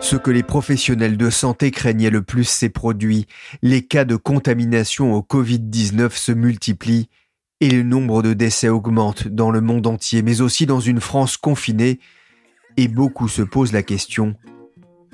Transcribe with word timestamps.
Ce 0.00 0.16
que 0.16 0.30
les 0.30 0.42
professionnels 0.42 1.16
de 1.16 1.30
santé 1.30 1.70
craignaient 1.70 2.10
le 2.10 2.22
plus, 2.22 2.44
ces 2.44 2.68
produits. 2.68 3.26
Les 3.62 3.82
cas 3.82 4.04
de 4.04 4.16
contamination 4.16 5.14
au 5.14 5.20
Covid-19 5.20 6.16
se 6.16 6.32
multiplient 6.32 7.08
et 7.60 7.70
le 7.70 7.82
nombre 7.82 8.22
de 8.22 8.32
décès 8.32 8.68
augmente 8.68 9.28
dans 9.28 9.50
le 9.50 9.60
monde 9.60 9.86
entier, 9.86 10.22
mais 10.22 10.40
aussi 10.40 10.66
dans 10.66 10.80
une 10.80 11.00
France 11.00 11.36
confinée. 11.36 12.00
Et 12.76 12.88
beaucoup 12.88 13.28
se 13.28 13.42
posent 13.42 13.72
la 13.72 13.82
question 13.82 14.34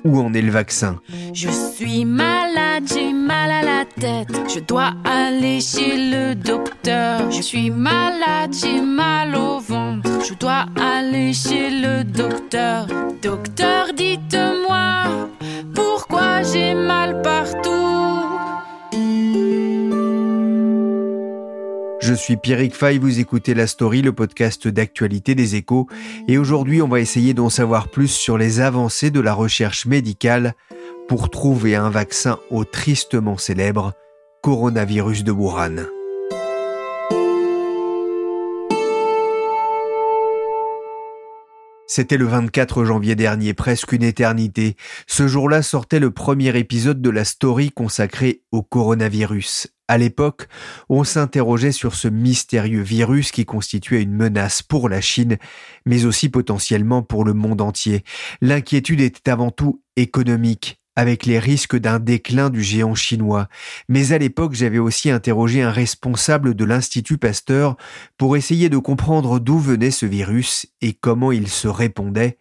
où 0.03 0.19
en 0.19 0.33
est 0.33 0.41
le 0.41 0.51
vaccin? 0.51 0.99
Je 1.33 1.49
suis 1.49 2.05
malade, 2.05 2.83
j'ai 2.87 3.13
mal 3.13 3.51
à 3.51 3.63
la 3.63 3.85
tête. 3.85 4.29
Je 4.53 4.59
dois 4.59 4.93
aller 5.03 5.59
chez 5.59 6.09
le 6.09 6.35
docteur. 6.35 7.29
Je 7.31 7.41
suis 7.41 7.69
malade, 7.69 8.53
j'ai 8.53 8.81
mal 8.81 9.35
au 9.35 9.59
ventre. 9.59 10.09
Je 10.27 10.33
dois 10.33 10.65
aller 10.79 11.33
chez 11.33 11.69
le 11.69 12.03
docteur. 12.03 12.87
Docteur, 13.21 13.87
dites-moi 14.15 15.29
pourquoi 15.75 16.41
j'ai 16.43 16.73
mal 16.73 17.21
partout? 17.21 17.69
Je 21.99 22.13
suis 22.13 22.37
Pierrick 22.37 22.73
Fay, 22.73 22.99
vous 22.99 23.19
écoutez 23.19 23.53
La 23.53 23.67
Story, 23.67 24.01
le 24.01 24.13
podcast 24.13 24.67
d'actualité 24.67 25.35
des 25.35 25.55
échos, 25.55 25.87
et 26.27 26.37
aujourd'hui 26.37 26.81
on 26.81 26.87
va 26.87 27.01
essayer 27.01 27.33
d'en 27.33 27.49
savoir 27.49 27.89
plus 27.89 28.07
sur 28.07 28.37
les 28.37 28.61
avancées 28.61 29.11
de 29.11 29.19
la 29.19 29.33
recherche 29.33 29.85
médicale 29.85 30.53
pour 31.09 31.29
trouver 31.29 31.75
un 31.75 31.89
vaccin 31.89 32.39
au 32.49 32.63
tristement 32.63 33.37
célèbre 33.37 33.93
coronavirus 34.41 35.25
de 35.25 35.31
Wuhan. 35.31 35.96
C'était 41.89 42.17
le 42.17 42.25
24 42.25 42.83
janvier 42.83 43.15
dernier, 43.15 43.53
presque 43.53 43.93
une 43.93 44.03
éternité. 44.03 44.75
Ce 45.07 45.25
jour-là 45.25 45.61
sortait 45.61 45.99
le 45.99 46.11
premier 46.11 46.57
épisode 46.57 47.01
de 47.01 47.09
la 47.09 47.23
story 47.23 47.71
consacrée 47.71 48.41
au 48.51 48.61
coronavirus. 48.61 49.69
À 49.87 49.97
l'époque, 49.97 50.49
on 50.89 51.05
s'interrogeait 51.05 51.71
sur 51.71 51.95
ce 51.95 52.09
mystérieux 52.09 52.81
virus 52.81 53.31
qui 53.31 53.45
constituait 53.45 54.01
une 54.01 54.11
menace 54.11 54.61
pour 54.61 54.89
la 54.89 54.99
Chine, 54.99 55.37
mais 55.85 56.03
aussi 56.03 56.27
potentiellement 56.27 57.03
pour 57.03 57.23
le 57.23 57.33
monde 57.33 57.61
entier. 57.61 58.03
L'inquiétude 58.41 58.99
était 58.99 59.31
avant 59.31 59.49
tout 59.49 59.81
économique 59.95 60.81
avec 60.97 61.27
les 61.27 61.37
risques 61.37 61.77
d'un 61.77 61.99
déclin 61.99 62.49
du 62.49 62.63
géant 62.63 62.95
chinois. 62.95 63.47
Mais 63.87 64.13
à 64.13 64.17
l'époque, 64.17 64.55
j'avais 64.55 64.79
aussi 64.79 65.11
interrogé 65.11 65.61
un 65.61 65.71
responsable 65.71 66.55
de 66.55 66.65
l'Institut 66.65 67.19
Pasteur 67.19 67.77
pour 68.17 68.35
essayer 68.35 68.67
de 68.67 68.79
comprendre 68.79 69.39
d'où 69.39 69.59
venait 69.59 69.91
ce 69.91 70.07
virus 70.07 70.65
et 70.81 70.93
comment 70.93 71.31
il 71.31 71.49
se 71.49 71.67
répondait. 71.67 72.37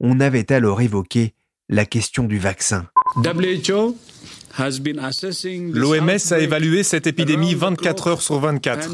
On 0.00 0.18
avait 0.18 0.52
alors 0.52 0.82
évoqué 0.82 1.34
la 1.68 1.86
question 1.86 2.24
du 2.24 2.38
vaccin. 2.38 2.88
L'OMS 4.58 6.32
a 6.32 6.38
évalué 6.40 6.82
cette 6.82 7.06
épidémie 7.06 7.54
24 7.54 8.06
heures 8.08 8.22
sur 8.22 8.40
24. 8.40 8.90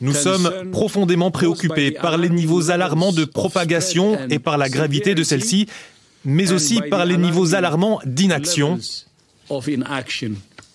Nous 0.00 0.14
sommes 0.14 0.70
profondément 0.70 1.32
préoccupés 1.32 1.90
par 1.90 2.18
les 2.18 2.28
niveaux 2.28 2.70
alarmants 2.70 3.12
de 3.12 3.24
propagation 3.24 4.16
et 4.28 4.38
par 4.38 4.58
la 4.58 4.68
gravité 4.68 5.16
de 5.16 5.24
celle-ci, 5.24 5.66
mais 6.24 6.52
aussi 6.52 6.80
par 6.90 7.04
les 7.04 7.16
niveaux 7.16 7.54
alarmants 7.54 8.00
d'inaction. 8.04 8.78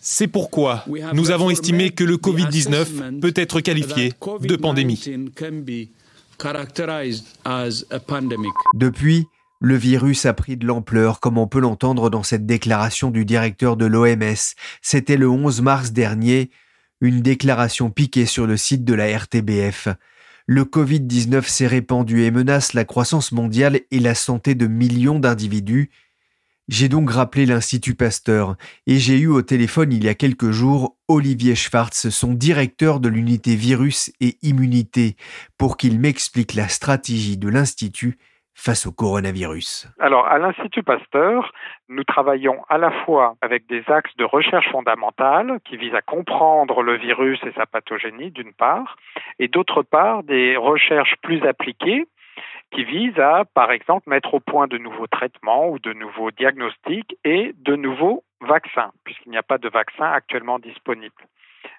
C'est 0.02 0.28
pourquoi 0.28 0.86
nous 1.14 1.32
avons 1.32 1.50
estimé 1.50 1.90
que 1.92 2.04
le 2.04 2.18
Covid-19 2.18 3.20
peut 3.20 3.34
être 3.36 3.60
qualifié 3.62 4.14
de 4.42 4.56
pandémie. 4.56 5.04
Depuis, 8.74 9.26
le 9.62 9.76
virus 9.76 10.26
a 10.26 10.34
pris 10.34 10.58
de 10.58 10.66
l'ampleur, 10.68 11.20
comme 11.20 11.38
on 11.38 11.48
peut 11.48 11.60
l'entendre 11.60 12.10
dans 12.10 12.24
cette 12.24 12.46
déclaration 12.46 13.10
du 13.10 13.26
directeur 13.26 13.78
de 13.78 13.86
l'OMS. 13.86 14.36
C'était 14.82 15.18
le 15.18 15.30
11 15.30 15.62
mars 15.62 15.92
dernier, 15.92 16.52
une 17.02 17.22
déclaration 17.22 17.90
piquée 17.90 18.26
sur 18.26 18.48
le 18.48 18.58
site 18.58 18.84
de 18.84 18.94
la 18.94 19.18
RTBF 19.18 19.88
le 20.48 20.64
Covid-19 20.64 21.48
s'est 21.48 21.68
répandu 21.68 22.24
et 22.24 22.32
menace 22.32 22.74
la 22.74 22.86
croissance 22.86 23.32
mondiale 23.32 23.82
et 23.90 24.00
la 24.00 24.14
santé 24.14 24.54
de 24.54 24.68
millions 24.68 25.20
d'individus. 25.20 25.90
J'ai 26.68 26.90
donc 26.90 27.12
rappelé 27.12 27.46
l'Institut 27.46 27.96
Pasteur 27.96 28.56
et 28.88 28.98
j'ai 28.98 29.20
eu 29.20 29.28
au 29.28 29.42
téléphone 29.42 29.92
il 29.92 30.04
y 30.04 30.10
a 30.10 30.16
quelques 30.16 30.52
jours 30.52 30.98
Olivier 31.08 31.56
Schwartz, 31.56 32.10
son 32.10 32.34
directeur 32.34 33.00
de 33.00 33.10
l'unité 33.10 33.56
virus 33.56 34.12
et 34.20 34.38
immunité, 34.42 35.16
pour 35.58 35.78
qu'il 35.78 36.00
m'explique 36.00 36.54
la 36.54 36.68
stratégie 36.68 37.38
de 37.38 37.50
l'Institut 37.50 38.18
face 38.56 38.88
au 38.88 38.92
coronavirus 38.92 39.88
Alors, 40.00 40.26
à 40.28 40.40
l'Institut 40.40 40.82
Pasteur, 40.82 41.52
nous 41.90 42.04
travaillons 42.04 42.64
à 42.70 42.78
la 42.78 42.90
fois 43.04 43.36
avec 43.42 43.68
des 43.68 43.84
axes 43.88 44.16
de 44.18 44.24
recherche 44.24 44.70
fondamentale 44.72 45.60
qui 45.66 45.78
visent 45.78 45.94
à 45.94 46.02
comprendre 46.02 46.82
le 46.82 46.98
virus 46.98 47.40
et 47.46 47.52
sa 47.52 47.66
pathogénie, 47.66 48.32
d'une 48.32 48.54
part, 48.54 48.98
et 49.40 49.50
d'autre 49.50 49.84
part, 49.84 50.24
des 50.24 50.56
recherches 50.56 51.16
plus 51.22 51.46
appliquées 51.46 52.08
qui 52.72 52.84
visent 52.84 53.20
à, 53.20 53.44
par 53.54 53.72
exemple, 53.72 54.10
mettre 54.10 54.34
au 54.34 54.40
point 54.40 54.68
de 54.68 54.78
nouveaux 54.78 55.08
traitements 55.08 55.70
ou 55.70 55.80
de 55.80 55.94
nouveaux 55.94 56.32
diagnostics 56.32 57.16
et 57.24 57.54
de 57.58 57.76
nouveaux 57.76 58.24
vaccins, 58.42 58.92
puisqu'il 59.04 59.32
n'y 59.32 59.38
a 59.38 59.44
pas 59.44 59.58
de 59.58 59.70
vaccin 59.70 60.06
actuellement 60.06 60.60
disponible. 60.60 61.14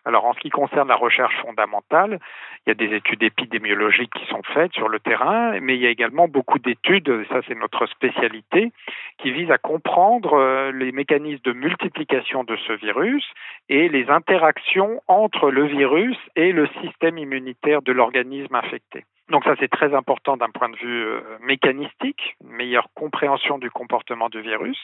Alors 0.06 0.24
en 0.24 0.34
ce 0.34 0.38
qui 0.38 0.50
concerne 0.50 0.86
la 0.86 0.94
recherche 0.94 1.34
fondamentale, 1.42 2.20
il 2.64 2.70
y 2.70 2.70
a 2.70 2.74
des 2.74 2.94
études 2.94 3.24
épidémiologiques 3.24 4.12
qui 4.14 4.24
sont 4.26 4.42
faites 4.54 4.72
sur 4.72 4.88
le 4.88 5.00
terrain, 5.00 5.58
mais 5.58 5.74
il 5.74 5.82
y 5.82 5.86
a 5.86 5.90
également 5.90 6.28
beaucoup 6.28 6.60
d'études, 6.60 7.26
ça 7.28 7.40
c'est 7.48 7.56
notre 7.56 7.86
spécialité, 7.86 8.70
qui 9.18 9.32
visent 9.32 9.50
à 9.50 9.58
comprendre 9.58 10.34
euh, 10.34 10.70
les 10.70 10.92
mécanismes 10.92 11.42
de 11.42 11.52
multiplication 11.52 12.44
de 12.44 12.56
ce 12.68 12.72
virus 12.74 13.24
et 13.68 13.88
les 13.88 14.08
interactions 14.08 15.02
entre 15.08 15.50
le 15.50 15.66
virus 15.66 16.16
et 16.36 16.52
le 16.52 16.68
système 16.80 17.18
immunitaire 17.18 17.82
de 17.82 17.90
l'organisme 17.90 18.54
infecté. 18.54 19.04
Donc 19.31 19.44
ça 19.44 19.54
c'est 19.59 19.69
très 19.69 19.92
important 19.94 20.37
d'un 20.37 20.50
point 20.50 20.69
de 20.69 20.76
vue 20.76 21.04
euh, 21.04 21.20
mécanistique, 21.41 22.37
une 22.44 22.53
meilleure 22.53 22.88
compréhension 22.94 23.59
du 23.59 23.70
comportement 23.70 24.28
du 24.28 24.41
virus, 24.41 24.78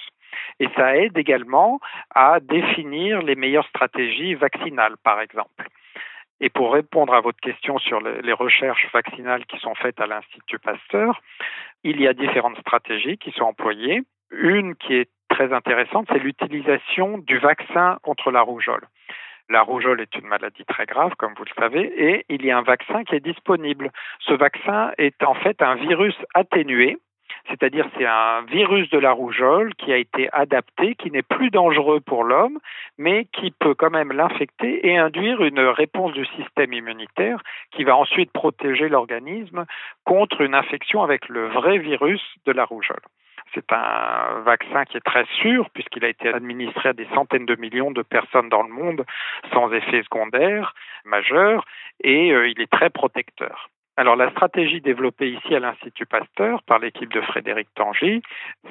et 0.59 0.69
ça 0.77 0.97
aide 0.97 1.17
également 1.17 1.81
à 2.15 2.41
définir 2.41 3.23
les 3.23 3.37
meilleures 3.37 3.69
stratégies 3.69 4.35
vaccinales 4.35 4.97
par 5.05 5.21
exemple. 5.21 5.67
Et 6.41 6.51
pour 6.51 6.73
répondre 6.73 7.15
à 7.15 7.21
votre 7.21 7.39
question 7.39 7.79
sur 7.79 8.01
les 8.01 8.33
recherches 8.33 8.89
vaccinales 8.93 9.47
qui 9.47 9.59
sont 9.59 9.77
faites 9.77 10.01
à 10.01 10.09
l'Institut 10.09 10.59
Pasteur, 10.59 11.23
il 11.85 12.01
y 12.01 12.09
a 12.09 12.15
différentes 12.15 12.59
stratégies 12.59 13.17
qui 13.17 13.31
sont 13.31 13.45
employées. 13.45 14.03
Une 14.33 14.75
qui 14.75 14.95
est 14.95 15.09
très 15.29 15.53
intéressante, 15.53 16.07
c'est 16.11 16.19
l'utilisation 16.19 17.19
du 17.19 17.39
vaccin 17.39 17.99
contre 18.03 18.33
la 18.33 18.43
rougeole. 18.43 18.87
La 19.53 19.61
rougeole 19.61 20.01
est 20.01 20.15
une 20.15 20.29
maladie 20.29 20.65
très 20.65 20.87
grave, 20.87 21.13
comme 21.19 21.35
vous 21.37 21.45
le 21.45 21.61
savez, 21.61 21.83
et 21.83 22.25
il 22.31 22.43
y 22.43 22.51
a 22.51 22.57
un 22.57 22.63
vaccin 22.63 23.05
qui 23.05 23.17
est 23.17 23.21
disponible. 23.21 23.91
Ce 24.21 24.33
vaccin 24.33 24.93
est 24.97 25.23
en 25.23 25.35
fait 25.35 25.61
un 25.61 25.75
virus 25.75 26.17
atténué, 26.33 26.97
c'est-à-dire 27.51 27.87
c'est 27.95 28.07
un 28.07 28.47
virus 28.49 28.89
de 28.89 28.99
la 28.99 29.13
rougeole 29.13 29.75
qui 29.75 29.93
a 29.93 29.99
été 29.99 30.31
adapté, 30.33 30.95
qui 30.95 31.11
n'est 31.11 31.21
plus 31.21 31.51
dangereux 31.51 32.01
pour 32.01 32.25
l'homme, 32.25 32.61
mais 32.97 33.27
qui 33.27 33.51
peut 33.51 33.75
quand 33.75 33.91
même 33.91 34.13
l'infecter 34.13 34.89
et 34.89 34.97
induire 34.97 35.43
une 35.43 35.61
réponse 35.61 36.15
du 36.15 36.25
système 36.25 36.73
immunitaire 36.73 37.43
qui 37.73 37.85
va 37.85 37.95
ensuite 37.95 38.33
protéger 38.33 38.89
l'organisme 38.89 39.67
contre 40.07 40.41
une 40.41 40.55
infection 40.55 41.03
avec 41.03 41.29
le 41.29 41.49
vrai 41.49 41.77
virus 41.77 42.23
de 42.47 42.53
la 42.53 42.65
rougeole. 42.65 43.03
C'est 43.55 43.73
un 43.73 44.41
vaccin 44.45 44.85
qui 44.85 44.97
est 44.97 45.05
très 45.05 45.27
sûr 45.41 45.69
puisqu'il 45.71 46.05
a 46.05 46.09
été 46.09 46.29
administré 46.29 46.91
à 46.91 46.93
des 46.93 47.07
centaines 47.15 47.47
de 47.47 47.57
millions 47.57 47.91
de 47.91 48.03
personnes 48.03 48.49
dans 48.49 48.63
le 48.63 48.73
monde 48.73 49.05
sans 49.53 49.73
effet 49.73 50.03
secondaire 50.03 50.75
majeur 51.05 51.65
et 52.03 52.33
euh, 52.33 52.49
il 52.49 52.61
est 52.61 52.71
très 52.71 52.91
protecteur. 52.91 53.69
Alors 53.99 54.17
la 54.17 54.31
stratégie 54.31 54.81
développée 54.81 55.33
ici 55.33 55.55
à 55.55 55.61
l'Institut 55.61 56.07
Pasteur 56.07 56.63
par 56.63 56.79
l'équipe 56.79 57.13
de 57.13 57.21
Frédéric 57.21 57.69
Tangy, 57.75 58.23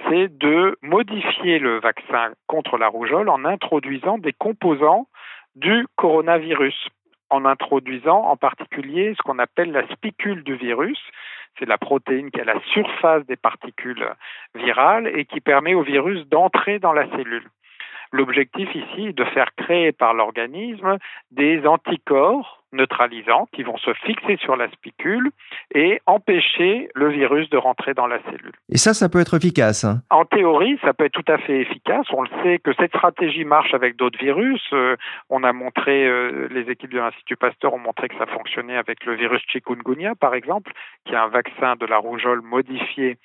c'est 0.10 0.36
de 0.36 0.78
modifier 0.82 1.60
le 1.60 1.80
vaccin 1.80 2.32
contre 2.48 2.78
la 2.78 2.88
rougeole 2.88 3.30
en 3.30 3.46
introduisant 3.46 4.18
des 4.18 4.34
composants 4.34 5.08
du 5.56 5.86
coronavirus 5.96 6.90
en 7.30 7.46
introduisant 7.46 8.24
en 8.26 8.36
particulier 8.36 9.14
ce 9.16 9.22
qu'on 9.24 9.40
appelle 9.40 9.72
la 9.72 9.88
spicule 9.88 10.44
du 10.44 10.56
virus. 10.56 11.00
C'est 11.60 11.68
la 11.68 11.78
protéine 11.78 12.32
qui 12.32 12.40
est 12.40 12.44
à 12.44 12.54
la 12.54 12.62
surface 12.74 13.26
des 13.26 13.36
particules 13.36 14.06
virales 14.56 15.08
et 15.08 15.26
qui 15.26 15.42
permet 15.42 15.74
au 15.74 15.84
virus 15.84 16.28
d'entrer 16.28 16.80
dans 16.80 16.94
la 16.94 17.10
cellule. 17.10 17.50
L'objectif 18.12 18.74
ici 18.76 19.08
est 19.08 19.18
de 19.18 19.24
faire 19.26 19.56
créer 19.56 19.92
par 19.92 20.14
l'organisme 20.14 20.98
des 21.32 21.66
anticorps 21.66 22.62
neutralisants 22.74 23.48
qui 23.54 23.64
vont 23.64 23.78
se 23.78 23.94
fixer 23.94 24.38
sur 24.38 24.56
la 24.56 24.70
spicule 24.72 25.32
et 25.74 26.02
empêcher 26.06 26.90
le 26.96 27.10
virus 27.10 27.50
de 27.50 27.58
rentrer 27.58 27.94
dans 27.94 28.08
la 28.08 28.22
cellule. 28.24 28.54
Et 28.70 28.78
ça, 28.78 28.94
ça 28.94 29.10
peut 29.10 29.20
être 29.20 29.36
efficace 29.36 29.84
hein 29.84 30.02
En 30.10 30.26
théorie, 30.26 30.78
ça 30.82 30.94
peut 30.94 31.06
être 31.06 31.12
tout 31.12 31.32
à 31.32 31.38
fait 31.38 31.62
efficace. 31.62 32.06
On 32.12 32.22
le 32.22 32.30
sait 32.44 32.60
que 32.60 32.74
cette 32.74 32.96
stratégie 32.96 33.46
marche 33.46 33.74
avec 33.74 33.96
d'autres 33.96 34.20
virus. 34.20 34.62
Euh, 34.74 34.96
on 35.30 35.44
a 35.44 35.54
montré, 35.54 36.06
euh, 36.06 36.48
les 36.52 36.70
équipes 36.70 36.92
de 36.92 37.00
l'Institut 37.00 37.38
Pasteur 37.38 37.74
ont 37.74 37.80
montré 37.80 38.10
que 38.10 38.18
ça 38.18 38.26
fonctionnait 38.26 38.78
avec 38.78 39.06
le 39.06 39.16
virus 39.16 39.42
chikungunya, 39.48 40.16
par 40.16 40.34
exemple, 40.34 40.72
qui 41.06 41.14
est 41.14 41.18
un 41.18 41.28
vaccin 41.28 41.76
de 41.76 41.86
la 41.86 41.98
rougeole 41.98 42.42
modifié 42.42 43.18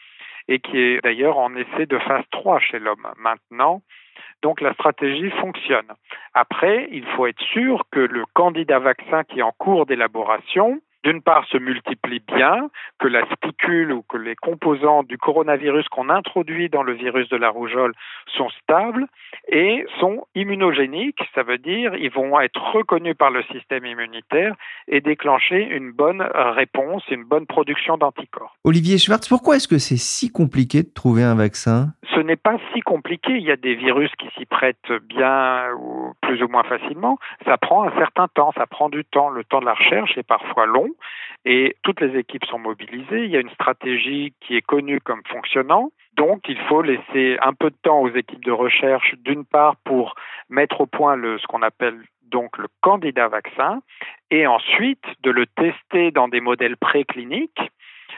et 0.49 0.61
qui 0.61 0.79
est 0.79 1.03
d'ailleurs 1.03 1.39
en 1.39 1.55
essai 1.56 1.87
de 1.87 1.99
phase 1.99 2.25
3 2.31 2.61
chez 2.61 2.79
l'homme 2.79 3.06
maintenant. 3.19 3.82
Donc 4.43 4.61
la 4.61 4.73
stratégie 4.75 5.31
fonctionne. 5.31 5.89
Après, 6.35 6.89
il 6.93 7.05
faut 7.05 7.27
être 7.27 7.41
sûr 7.41 7.85
que 7.91 8.01
le 8.01 8.25
candidat 8.35 8.79
vaccin 8.79 9.25
qui 9.25 9.41
est 9.41 9.43
en 9.43 9.53
cours 9.53 9.87
d'élaboration 9.87 10.81
d'une 11.06 11.23
part, 11.23 11.47
se 11.47 11.56
multiplie 11.56 12.20
bien, 12.35 12.69
que 12.99 13.06
la 13.06 13.25
spicule 13.31 13.93
ou 13.93 14.03
que 14.03 14.17
les 14.17 14.35
composants 14.35 15.05
du 15.05 15.19
coronavirus 15.19 15.88
qu'on 15.88 16.08
introduit 16.08 16.69
dans 16.69 16.82
le 16.82 16.94
virus 16.94 17.29
de 17.29 17.37
la 17.37 17.49
rougeole 17.49 17.93
sont 18.37 18.49
stables 18.62 19.06
et 19.49 19.87
sont 20.00 20.26
immunogéniques, 20.35 21.23
ça 21.32 21.44
veut 21.44 21.58
dire 21.58 21.94
ils 21.94 22.11
vont 22.11 22.41
être 22.41 22.61
reconnus 22.73 23.14
par 23.17 23.31
le 23.31 23.44
système 23.44 23.87
immunitaire 23.87 24.56
et 24.88 25.00
déclencher 25.00 25.62
une 25.62 25.93
bonne 25.93 26.23
réponse, 26.23 27.05
une 27.08 27.23
bonne 27.23 27.47
production 27.47 27.97
d'anticorps. 27.97 28.56
Olivier 28.64 28.99
Schwartz, 28.99 29.29
pourquoi 29.29 29.56
est-ce 29.56 29.69
que 29.69 29.79
c'est 29.79 29.97
si 29.97 30.32
compliqué 30.32 30.82
de 30.82 30.93
trouver 30.93 31.23
un 31.23 31.37
vaccin? 31.37 31.93
Ce 32.14 32.20
n'est 32.20 32.37
pas 32.37 32.56
si 32.73 32.81
compliqué, 32.81 33.32
il 33.35 33.44
y 33.44 33.53
a 33.53 33.56
des 33.56 33.76
virus 33.76 34.11
qui 34.19 34.29
s'y 34.37 34.47
prêtent 34.47 34.93
bien 35.08 35.73
ou 35.79 36.14
plus 36.23 36.43
ou 36.43 36.49
moins 36.49 36.64
facilement, 36.64 37.19
ça 37.44 37.58
prend 37.58 37.85
un 37.85 37.94
certain 37.97 38.26
temps, 38.26 38.50
ça 38.56 38.67
prend 38.67 38.88
du 38.88 39.05
temps, 39.05 39.29
le 39.29 39.44
temps 39.44 39.61
de 39.61 39.67
la 39.67 39.75
recherche 39.75 40.19
est 40.19 40.26
parfois 40.26 40.67
long 40.67 40.88
et 41.44 41.76
toutes 41.82 42.00
les 42.00 42.19
équipes 42.19 42.44
sont 42.44 42.58
mobilisées. 42.58 43.25
Il 43.25 43.31
y 43.31 43.37
a 43.37 43.40
une 43.40 43.50
stratégie 43.50 44.34
qui 44.40 44.56
est 44.56 44.62
connue 44.62 45.00
comme 45.00 45.22
fonctionnant. 45.28 45.90
Donc, 46.16 46.48
il 46.48 46.58
faut 46.69 46.82
laisser 46.82 47.38
un 47.43 47.52
peu 47.52 47.70
de 47.70 47.76
temps 47.82 48.00
aux 48.00 48.10
équipes 48.10 48.44
de 48.44 48.52
recherche, 48.52 49.14
d'une 49.19 49.44
part, 49.44 49.76
pour 49.84 50.14
mettre 50.48 50.81
au 50.81 50.87
point 50.87 51.16
ce 51.16 51.46
qu'on 51.46 51.62
appelle 51.62 52.00
donc 52.22 52.58
le 52.58 52.66
candidat 52.81 53.28
vaccin, 53.28 53.81
et 54.31 54.46
ensuite 54.46 55.04
de 55.22 55.31
le 55.31 55.46
tester 55.46 56.10
dans 56.10 56.28
des 56.28 56.40
modèles 56.40 56.76
précliniques, 56.76 57.60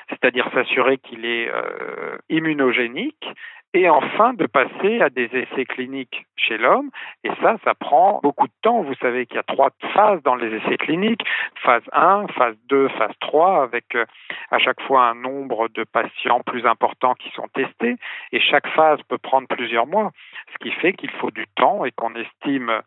c'est-à-dire 0.08 0.48
s'assurer 0.52 0.98
qu'il 0.98 1.24
est 1.24 1.48
euh, 1.48 2.16
immunogénique 2.28 3.26
et 3.74 3.88
enfin 3.88 4.32
de 4.32 4.46
passer 4.46 5.00
à 5.00 5.10
des 5.10 5.26
essais 5.26 5.66
cliniques 5.66 6.26
chez 6.36 6.56
l'homme. 6.56 6.90
Et 7.22 7.30
ça, 7.42 7.56
ça 7.64 7.74
prend 7.74 8.20
beaucoup 8.22 8.46
de 8.46 8.52
temps. 8.62 8.82
Vous 8.82 8.94
savez 8.94 9.26
qu'il 9.26 9.36
y 9.36 9.40
a 9.40 9.42
trois 9.42 9.70
phases 9.92 10.22
dans 10.22 10.36
les 10.36 10.54
essais 10.56 10.78
cliniques, 10.78 11.22
phase 11.62 11.82
1, 11.92 12.28
phase 12.28 12.56
2, 12.68 12.88
phase 12.88 13.12
3, 13.20 13.62
avec 13.62 13.94
euh, 13.94 14.06
à 14.50 14.58
chaque 14.58 14.80
fois 14.82 15.08
un 15.08 15.14
nombre 15.14 15.68
de 15.68 15.84
patients 15.84 16.40
plus 16.40 16.64
important 16.64 17.14
qui 17.14 17.30
sont 17.30 17.48
testés. 17.48 17.96
Et 18.32 18.40
chaque 18.40 18.66
phase 18.68 19.00
peut 19.08 19.18
prendre 19.18 19.46
plusieurs 19.48 19.86
mois, 19.86 20.12
ce 20.52 20.58
qui 20.58 20.72
fait 20.72 20.94
qu'il 20.94 21.10
faut 21.10 21.30
du 21.30 21.46
temps 21.54 21.84
et 21.84 21.90
qu'on 21.90 22.14
estime, 22.14 22.80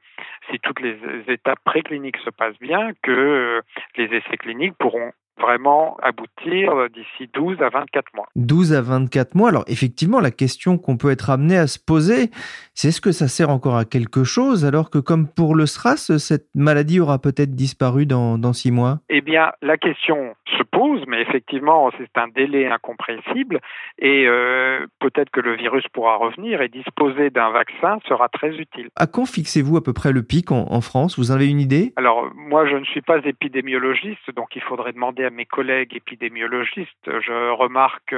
si 0.49 0.59
toutes 0.59 0.79
les 0.79 0.97
étapes 1.27 1.63
précliniques 1.63 2.17
se 2.17 2.31
passent 2.31 2.59
bien, 2.59 2.91
que 3.03 3.11
euh, 3.11 3.61
les 3.97 4.05
essais 4.05 4.37
cliniques 4.37 4.77
pourront 4.79 5.11
vraiment 5.41 5.97
aboutir 6.01 6.89
d'ici 6.93 7.29
12 7.33 7.61
à 7.61 7.69
24 7.69 8.13
mois. 8.15 8.27
12 8.35 8.73
à 8.73 8.81
24 8.81 9.35
mois. 9.35 9.49
Alors 9.49 9.65
effectivement, 9.67 10.19
la 10.19 10.31
question 10.31 10.77
qu'on 10.77 10.97
peut 10.97 11.11
être 11.11 11.29
amené 11.29 11.57
à 11.57 11.67
se 11.67 11.79
poser, 11.79 12.29
c'est 12.73 12.89
est-ce 12.89 13.01
que 13.01 13.11
ça 13.11 13.27
sert 13.27 13.49
encore 13.49 13.75
à 13.75 13.85
quelque 13.85 14.23
chose 14.23 14.65
alors 14.65 14.89
que 14.89 14.99
comme 14.99 15.27
pour 15.27 15.55
le 15.55 15.65
SRAS, 15.65 16.17
cette 16.17 16.47
maladie 16.55 16.99
aura 16.99 17.19
peut-être 17.19 17.55
disparu 17.55 18.05
dans, 18.05 18.37
dans 18.37 18.53
6 18.53 18.71
mois? 18.71 18.99
Eh 19.09 19.21
bien, 19.21 19.51
la 19.61 19.77
question 19.77 20.35
se 20.57 20.63
pose, 20.63 21.01
mais 21.07 21.21
effectivement, 21.21 21.89
c'est 21.97 22.17
un 22.17 22.27
délai 22.27 22.67
incompréhensible 22.67 23.59
et 23.99 24.25
euh, 24.27 24.85
peut-être 24.99 25.29
que 25.31 25.39
le 25.39 25.55
virus 25.55 25.83
pourra 25.93 26.17
revenir 26.17 26.61
et 26.61 26.69
disposer 26.69 27.29
d'un 27.29 27.51
vaccin 27.51 27.99
sera 28.07 28.29
très 28.29 28.55
utile. 28.57 28.89
À 28.95 29.07
quand 29.07 29.25
fixez-vous 29.25 29.77
à 29.77 29.83
peu 29.83 29.93
près 29.93 30.11
le 30.11 30.23
pic 30.23 30.51
en, 30.51 30.65
en 30.69 30.81
France? 30.81 31.17
Vous 31.17 31.31
avez 31.31 31.49
une 31.49 31.59
idée? 31.59 31.93
Alors, 31.95 32.29
moi, 32.35 32.67
je 32.67 32.75
ne 32.75 32.85
suis 32.85 33.01
pas 33.01 33.17
épidémiologiste, 33.23 34.31
donc 34.35 34.55
il 34.55 34.61
faudrait 34.61 34.93
demander 34.93 35.25
à 35.25 35.29
mes 35.31 35.45
collègues 35.45 35.95
épidémiologistes. 35.95 37.05
Je 37.05 37.51
remarque 37.51 38.15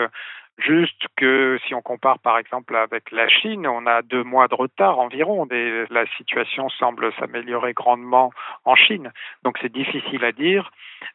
Juste 0.60 1.08
que 1.18 1.58
si 1.68 1.74
on 1.74 1.82
compare 1.82 2.20
par 2.20 2.38
exemple 2.38 2.76
avec 2.76 3.12
la 3.12 3.28
Chine, 3.28 3.66
on 3.66 3.88
a 3.88 4.04
deux 4.04 4.24
mois 4.24 4.48
de 4.48 4.54
retard 4.54 5.00
environ. 5.00 5.48
la 5.50 6.06
situation 6.18 6.70
semble 6.70 7.12
s'améliorer 7.20 7.74
grandement 7.74 8.32
en 8.64 8.76
Chine. 8.76 9.12
Donc 9.44 9.58
c'est 9.62 9.72
difficile 9.72 10.24
à 10.24 10.32
dire 10.32 10.72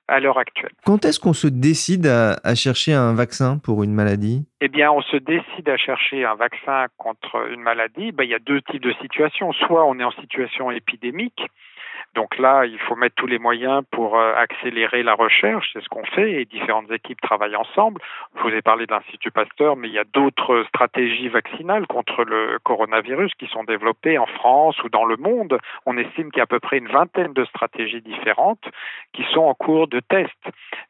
à 0.08 0.18
l'heure 0.18 0.38
actuelle. 0.38 0.72
Quand 0.84 1.04
est-ce 1.04 1.20
qu'on 1.20 1.32
se 1.32 1.46
décide 1.46 2.06
à, 2.06 2.54
chercher 2.56 2.94
un 2.94 3.14
vaccin 3.14 3.58
pour 3.58 3.84
une 3.84 3.94
maladie? 3.94 4.44
Eh 4.60 4.68
bien, 4.68 4.90
on 4.90 5.02
se 5.02 5.16
décide 5.16 5.68
à 5.68 5.76
chercher 5.76 6.24
un 6.24 6.34
vaccin 6.34 6.86
contre 6.96 7.48
une 7.50 7.60
maladie. 7.60 8.10
Ben, 8.10 8.24
il 8.24 8.30
y 8.30 8.34
a 8.34 8.40
deux 8.40 8.60
types 8.62 8.82
de 8.82 8.92
situations. 9.00 9.52
Soit 9.52 9.86
on 9.86 9.98
est 10.00 10.04
en 10.04 10.10
situation 10.10 10.70
épidémique, 10.72 11.42
donc 12.18 12.36
là, 12.36 12.64
il 12.66 12.80
faut 12.80 12.96
mettre 12.96 13.14
tous 13.14 13.28
les 13.28 13.38
moyens 13.38 13.84
pour 13.92 14.18
euh, 14.18 14.34
accélérer 14.34 15.04
la 15.04 15.14
recherche, 15.14 15.70
c'est 15.72 15.80
ce 15.80 15.88
qu'on 15.88 16.04
fait, 16.04 16.32
et 16.32 16.46
différentes 16.46 16.90
équipes 16.90 17.20
travaillent 17.20 17.54
ensemble. 17.54 18.00
Je 18.34 18.42
vous 18.42 18.48
ai 18.48 18.60
parlé 18.60 18.86
de 18.86 18.92
l'Institut 18.92 19.30
Pasteur, 19.30 19.76
mais 19.76 19.86
il 19.86 19.94
y 19.94 20.00
a 20.00 20.04
d'autres 20.12 20.64
stratégies 20.66 21.28
vaccinales 21.28 21.86
contre 21.86 22.24
le 22.24 22.58
coronavirus 22.64 23.32
qui 23.38 23.46
sont 23.46 23.62
développées 23.62 24.18
en 24.18 24.26
France 24.26 24.82
ou 24.82 24.88
dans 24.88 25.04
le 25.04 25.16
monde. 25.16 25.60
On 25.86 25.96
estime 25.96 26.32
qu'il 26.32 26.38
y 26.38 26.40
a 26.40 26.42
à 26.42 26.46
peu 26.46 26.58
près 26.58 26.78
une 26.78 26.88
vingtaine 26.88 27.34
de 27.34 27.44
stratégies 27.44 28.02
différentes 28.02 28.68
qui 29.12 29.22
sont 29.32 29.42
en 29.42 29.54
cours 29.54 29.86
de 29.86 30.00
test. 30.00 30.42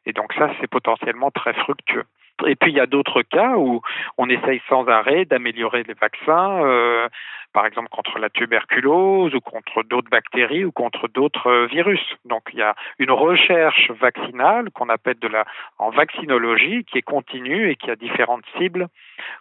Et 0.07 0.13
donc 0.13 0.33
ça, 0.33 0.49
c'est 0.59 0.67
potentiellement 0.67 1.29
très 1.29 1.53
fructueux. 1.53 2.05
Et 2.47 2.55
puis 2.55 2.71
il 2.71 2.77
y 2.77 2.79
a 2.79 2.85
d'autres 2.85 3.21
cas 3.21 3.55
où 3.57 3.81
on 4.17 4.29
essaye 4.29 4.61
sans 4.69 4.87
arrêt 4.87 5.25
d'améliorer 5.25 5.83
les 5.83 5.93
vaccins, 5.93 6.63
euh, 6.63 7.07
par 7.53 7.65
exemple 7.65 7.89
contre 7.89 8.19
la 8.19 8.29
tuberculose 8.29 9.33
ou 9.33 9.41
contre 9.41 9.83
d'autres 9.83 10.09
bactéries 10.09 10.65
ou 10.65 10.71
contre 10.71 11.07
d'autres 11.07 11.47
euh, 11.47 11.65
virus. 11.67 12.01
Donc 12.25 12.43
il 12.53 12.59
y 12.59 12.61
a 12.61 12.75
une 12.99 13.11
recherche 13.11 13.91
vaccinale 13.91 14.69
qu'on 14.71 14.89
appelle 14.89 15.19
de 15.19 15.27
la 15.27 15.45
en 15.77 15.89
vaccinologie 15.89 16.85
qui 16.85 16.97
est 16.97 17.03
continue 17.03 17.71
et 17.71 17.75
qui 17.75 17.89
a 17.89 17.95
différentes 17.95 18.43
cibles, 18.57 18.87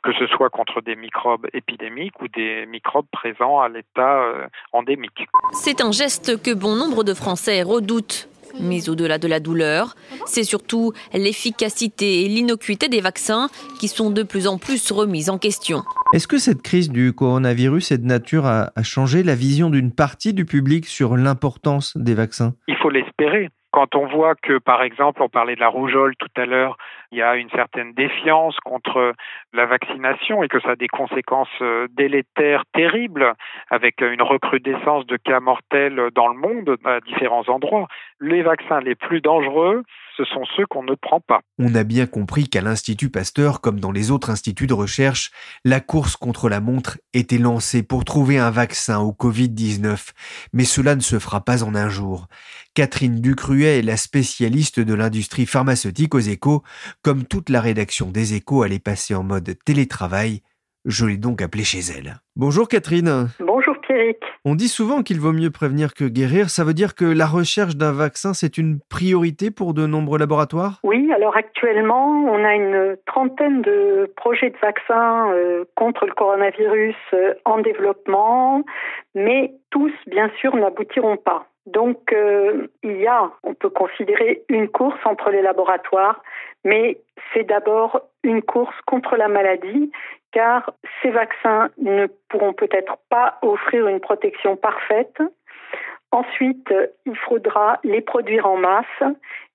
que 0.02 0.12
ce 0.12 0.26
soit 0.26 0.50
contre 0.50 0.80
des 0.80 0.96
microbes 0.96 1.46
épidémiques 1.52 2.20
ou 2.20 2.28
des 2.28 2.66
microbes 2.66 3.08
présents 3.12 3.60
à 3.60 3.68
l'état 3.68 4.22
euh, 4.22 4.46
endémique. 4.72 5.26
C'est 5.52 5.80
un 5.82 5.92
geste 5.92 6.42
que 6.42 6.54
bon 6.54 6.74
nombre 6.76 7.04
de 7.04 7.14
Français 7.14 7.62
redoutent 7.62 8.28
mais 8.60 8.88
au-delà 8.88 9.18
de 9.18 9.28
la 9.28 9.40
douleur, 9.40 9.94
c'est 10.26 10.44
surtout 10.44 10.92
l'efficacité 11.12 12.24
et 12.24 12.28
l'innocuité 12.28 12.88
des 12.88 13.00
vaccins 13.00 13.48
qui 13.80 13.88
sont 13.88 14.10
de 14.10 14.22
plus 14.22 14.46
en 14.46 14.58
plus 14.58 14.90
remises 14.90 15.30
en 15.30 15.38
question. 15.38 15.82
Est-ce 16.14 16.26
que 16.26 16.38
cette 16.38 16.62
crise 16.62 16.90
du 16.90 17.12
coronavirus 17.12 17.92
est 17.92 17.98
de 17.98 18.06
nature 18.06 18.46
à, 18.46 18.70
changer 18.82 19.22
la 19.22 19.34
vision 19.34 19.68
d'une 19.68 19.94
partie 19.94 20.32
du 20.32 20.46
public 20.46 20.86
sur 20.86 21.16
l'importance 21.16 21.96
des 21.96 22.14
vaccins? 22.14 22.54
Il 22.66 22.76
faut 22.76 22.90
l'espérer. 22.90 23.50
Quand 23.70 23.94
on 23.94 24.06
voit 24.06 24.34
que, 24.34 24.58
par 24.58 24.82
exemple, 24.82 25.22
on 25.22 25.28
parlait 25.28 25.54
de 25.54 25.60
la 25.60 25.68
rougeole 25.68 26.16
tout 26.16 26.40
à 26.40 26.46
l'heure, 26.46 26.78
il 27.12 27.18
y 27.18 27.22
a 27.22 27.36
une 27.36 27.50
certaine 27.50 27.92
défiance 27.92 28.56
contre 28.64 29.12
la 29.52 29.66
vaccination 29.66 30.42
et 30.42 30.48
que 30.48 30.60
ça 30.60 30.70
a 30.70 30.76
des 30.76 30.88
conséquences 30.88 31.48
euh, 31.60 31.86
délétères 31.90 32.64
terribles 32.72 33.34
avec 33.70 34.00
une 34.00 34.22
recrudescence 34.22 35.06
de 35.06 35.18
cas 35.18 35.40
mortels 35.40 36.10
dans 36.14 36.28
le 36.28 36.38
monde 36.38 36.76
à 36.84 37.00
différents 37.00 37.46
endroits. 37.48 37.88
Les 38.20 38.42
vaccins 38.42 38.80
les 38.80 38.96
plus 38.96 39.20
dangereux, 39.20 39.84
ce 40.16 40.24
sont 40.24 40.44
ceux 40.56 40.66
qu'on 40.66 40.82
ne 40.82 40.96
prend 40.96 41.20
pas. 41.20 41.40
On 41.60 41.76
a 41.76 41.84
bien 41.84 42.06
compris 42.06 42.48
qu'à 42.48 42.60
l'Institut 42.60 43.10
Pasteur, 43.10 43.60
comme 43.60 43.78
dans 43.78 43.92
les 43.92 44.10
autres 44.10 44.30
instituts 44.30 44.66
de 44.66 44.74
recherche, 44.74 45.30
la 45.64 45.78
course 45.78 46.16
contre 46.16 46.48
la 46.48 46.60
montre 46.60 46.98
était 47.14 47.38
lancée 47.38 47.84
pour 47.84 48.04
trouver 48.04 48.36
un 48.36 48.50
vaccin 48.50 48.98
au 48.98 49.12
Covid-19. 49.12 50.10
Mais 50.52 50.64
cela 50.64 50.96
ne 50.96 51.00
se 51.00 51.20
fera 51.20 51.44
pas 51.44 51.62
en 51.62 51.76
un 51.76 51.88
jour. 51.88 52.26
Catherine 52.74 53.20
Ducruet 53.20 53.78
est 53.78 53.82
la 53.82 53.96
spécialiste 53.96 54.80
de 54.80 54.94
l'industrie 54.94 55.46
pharmaceutique 55.46 56.16
aux 56.16 56.18
échos. 56.18 56.64
Comme 57.02 57.24
toute 57.24 57.50
la 57.50 57.60
rédaction 57.60 58.10
des 58.10 58.34
échos 58.34 58.62
allait 58.64 58.80
passer 58.80 59.14
en 59.14 59.22
mode 59.22 59.56
télétravail, 59.64 60.42
je 60.84 61.06
l'ai 61.06 61.18
donc 61.18 61.40
appelée 61.40 61.64
chez 61.64 61.80
elle. 61.80 62.20
Bonjour 62.34 62.66
Catherine. 62.66 63.28
Bonjour 63.38 63.57
On 64.44 64.54
dit 64.54 64.68
souvent 64.68 65.02
qu'il 65.02 65.20
vaut 65.20 65.32
mieux 65.32 65.50
prévenir 65.50 65.94
que 65.94 66.04
guérir. 66.04 66.50
Ça 66.50 66.64
veut 66.64 66.74
dire 66.74 66.94
que 66.94 67.04
la 67.04 67.26
recherche 67.26 67.76
d'un 67.76 67.92
vaccin, 67.92 68.34
c'est 68.34 68.58
une 68.58 68.78
priorité 68.88 69.50
pour 69.50 69.74
de 69.74 69.86
nombreux 69.86 70.18
laboratoires? 70.18 70.80
Oui, 70.82 71.10
alors 71.12 71.36
actuellement, 71.36 72.24
on 72.24 72.44
a 72.44 72.54
une 72.54 72.96
trentaine 73.06 73.62
de 73.62 74.12
projets 74.16 74.50
de 74.50 74.58
vaccins 74.58 75.30
euh, 75.32 75.64
contre 75.74 76.06
le 76.06 76.12
coronavirus 76.12 76.96
euh, 77.14 77.34
en 77.44 77.58
développement, 77.58 78.64
mais 79.14 79.52
tous, 79.70 79.92
bien 80.06 80.30
sûr, 80.40 80.54
n'aboutiront 80.56 81.16
pas. 81.16 81.46
Donc 81.66 82.12
euh, 82.12 82.68
il 82.82 82.96
y 82.96 83.06
a, 83.06 83.30
on 83.42 83.54
peut 83.54 83.68
considérer 83.68 84.42
une 84.48 84.68
course 84.68 85.00
entre 85.04 85.30
les 85.30 85.42
laboratoires, 85.42 86.22
mais 86.64 86.98
c'est 87.32 87.44
d'abord 87.44 88.00
une 88.24 88.42
course 88.42 88.74
contre 88.86 89.16
la 89.16 89.28
maladie, 89.28 89.90
car 90.32 90.72
ces 91.02 91.10
vaccins 91.10 91.70
ne 91.78 92.06
pourront 92.28 92.52
peut-être 92.52 92.98
pas 93.08 93.38
offrir 93.42 93.88
une 93.88 94.00
protection 94.00 94.56
parfaite. 94.56 95.18
Ensuite, 96.10 96.72
il 97.06 97.16
faudra 97.16 97.78
les 97.84 98.00
produire 98.00 98.46
en 98.46 98.56
masse 98.56 99.02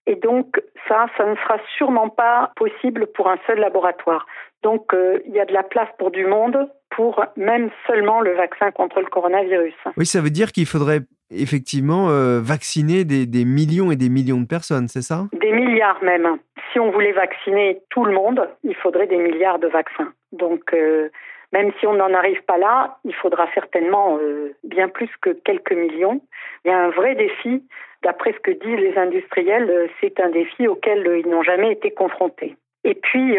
et 0.06 0.16
donc 0.16 0.62
ça, 0.88 1.08
ça 1.18 1.26
ne 1.26 1.36
sera 1.36 1.58
sûrement 1.78 2.10
pas 2.10 2.52
possible 2.56 3.08
pour 3.08 3.30
un 3.30 3.38
seul 3.48 3.60
laboratoire. 3.60 4.26
Donc 4.62 4.94
euh, 4.94 5.20
il 5.26 5.34
y 5.34 5.40
a 5.40 5.46
de 5.46 5.54
la 5.54 5.64
place 5.64 5.90
pour 5.98 6.12
du 6.12 6.26
monde 6.26 6.70
pour 6.90 7.24
même 7.36 7.70
seulement 7.88 8.22
le 8.22 8.34
vaccin 8.34 8.72
contre 8.72 9.00
le 9.00 9.08
coronavirus. 9.08 9.74
Oui, 9.98 10.06
ça 10.06 10.22
veut 10.22 10.30
dire 10.30 10.52
qu'il 10.52 10.68
faudrait 10.68 11.02
effectivement 11.36 12.10
euh, 12.10 12.40
vacciner 12.42 13.04
des, 13.04 13.46
millions 13.46 13.92
et 13.92 13.96
des 13.96 14.10
millions 14.10 14.42
de 14.42 14.48
personnes, 14.48 14.88
c'est 14.88 15.02
ça? 15.02 15.26
Des 15.34 15.52
milliards 15.52 16.04
même. 16.04 16.38
Si 16.72 16.80
on 16.80 16.92
voulait 16.92 17.12
vacciner 17.12 17.80
tout 17.90 18.06
le 18.06 18.14
monde, 18.14 18.50
il 18.64 18.76
faudrait 18.76 19.08
des 19.08 19.18
milliards 19.18 19.60
de 19.60 19.68
vaccins. 19.68 20.12
Donc 20.32 20.74
euh, 20.74 21.10
même 21.52 21.72
si 21.80 21.88
on 21.88 21.94
n'en 21.94 22.14
arrive 22.14 22.42
pas 22.44 22.58
là, 22.58 22.98
il 23.06 23.14
faudra 23.14 23.48
certainement 23.54 24.18
euh, 24.22 24.56
bien 24.64 24.90
plus 24.90 25.10
que 25.22 25.30
quelques 25.30 25.74
millions. 25.74 26.22
Il 26.66 26.72
y 26.72 26.74
a 26.74 26.80
un 26.80 26.90
vrai 26.90 27.16
défi. 27.16 27.64
D'après 28.04 28.34
ce 28.34 28.40
que 28.40 28.52
disent 28.52 28.80
les 28.80 28.98
industriels, 28.98 29.90
c'est 30.02 30.20
un 30.20 30.30
défi 30.30 30.68
auquel 30.68 31.22
ils 31.24 31.30
n'ont 31.30 31.44
jamais 31.44 31.72
été 31.72 31.92
confrontés. 31.92 32.58
Et 32.84 32.96
puis, 32.96 33.38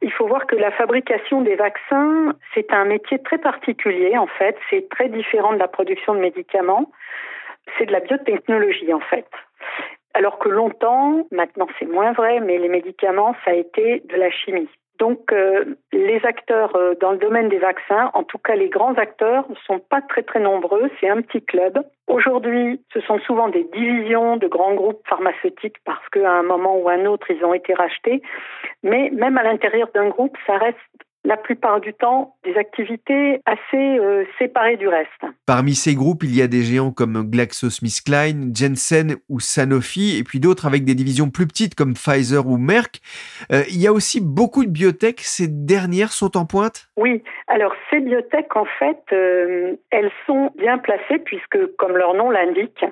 il 0.00 0.12
faut 0.12 0.26
voir 0.26 0.46
que 0.46 0.56
la 0.56 0.70
fabrication 0.70 1.42
des 1.42 1.54
vaccins, 1.54 2.32
c'est 2.54 2.72
un 2.72 2.86
métier 2.86 3.18
très 3.18 3.36
particulier, 3.36 4.16
en 4.16 4.26
fait. 4.26 4.56
C'est 4.70 4.88
très 4.88 5.10
différent 5.10 5.52
de 5.52 5.58
la 5.58 5.68
production 5.68 6.14
de 6.14 6.20
médicaments. 6.20 6.90
C'est 7.78 7.86
de 7.86 7.92
la 7.92 8.00
biotechnologie, 8.00 8.92
en 8.92 9.00
fait. 9.00 9.26
Alors 10.14 10.38
que 10.38 10.48
longtemps, 10.48 11.26
maintenant 11.30 11.66
c'est 11.78 11.84
moins 11.84 12.12
vrai, 12.12 12.40
mais 12.40 12.56
les 12.56 12.70
médicaments, 12.70 13.34
ça 13.44 13.50
a 13.50 13.54
été 13.54 14.00
de 14.08 14.16
la 14.16 14.30
chimie. 14.30 14.68
Donc, 14.98 15.30
euh, 15.30 15.76
les 15.92 16.24
acteurs 16.24 16.74
euh, 16.74 16.94
dans 17.00 17.12
le 17.12 17.18
domaine 17.18 17.50
des 17.50 17.58
vaccins, 17.58 18.10
en 18.14 18.22
tout 18.22 18.38
cas 18.38 18.54
les 18.54 18.70
grands 18.70 18.94
acteurs, 18.94 19.44
ne 19.50 19.54
sont 19.66 19.78
pas 19.78 20.00
très 20.00 20.22
très 20.22 20.40
nombreux. 20.40 20.90
C'est 21.00 21.08
un 21.08 21.20
petit 21.20 21.44
club. 21.44 21.78
Aujourd'hui, 22.06 22.80
ce 22.94 23.00
sont 23.00 23.18
souvent 23.20 23.48
des 23.48 23.64
divisions 23.64 24.38
de 24.38 24.46
grands 24.46 24.74
groupes 24.74 25.06
pharmaceutiques 25.06 25.76
parce 25.84 26.08
qu'à 26.08 26.32
un 26.32 26.44
moment 26.44 26.78
ou 26.78 26.88
un 26.88 27.04
autre, 27.04 27.30
ils 27.30 27.44
ont 27.44 27.52
été 27.52 27.74
rachetés. 27.74 28.22
Mais 28.82 29.10
même 29.12 29.36
à 29.36 29.42
l'intérieur 29.42 29.88
d'un 29.94 30.08
groupe, 30.08 30.36
ça 30.46 30.56
reste 30.56 30.78
la 31.26 31.36
plupart 31.36 31.80
du 31.80 31.92
temps 31.92 32.36
des 32.44 32.56
activités 32.56 33.40
assez 33.46 33.98
euh, 33.98 34.24
séparées 34.38 34.76
du 34.76 34.86
reste. 34.86 35.10
Parmi 35.44 35.74
ces 35.74 35.96
groupes, 35.96 36.22
il 36.22 36.34
y 36.36 36.40
a 36.40 36.46
des 36.46 36.62
géants 36.62 36.92
comme 36.92 37.28
GlaxoSmithKline, 37.28 38.52
Jensen 38.54 39.16
ou 39.28 39.40
Sanofi, 39.40 40.16
et 40.18 40.22
puis 40.22 40.38
d'autres 40.38 40.66
avec 40.66 40.84
des 40.84 40.94
divisions 40.94 41.28
plus 41.30 41.48
petites 41.48 41.74
comme 41.74 41.94
Pfizer 41.94 42.46
ou 42.46 42.58
Merck. 42.58 43.00
Euh, 43.50 43.62
il 43.68 43.82
y 43.82 43.88
a 43.88 43.92
aussi 43.92 44.20
beaucoup 44.22 44.64
de 44.64 44.70
biotech. 44.70 45.18
Ces 45.20 45.48
dernières 45.48 46.12
sont 46.12 46.36
en 46.36 46.46
pointe? 46.46 46.86
Oui. 46.96 47.24
Alors 47.48 47.74
ces 47.90 47.98
biotech, 47.98 48.54
en 48.54 48.66
fait, 48.78 49.02
euh, 49.12 49.74
elles 49.90 50.12
sont 50.26 50.52
bien 50.56 50.78
placées 50.78 51.18
puisque, 51.24 51.58
comme 51.76 51.96
leur 51.96 52.14
nom 52.14 52.30
l'indique, 52.30 52.84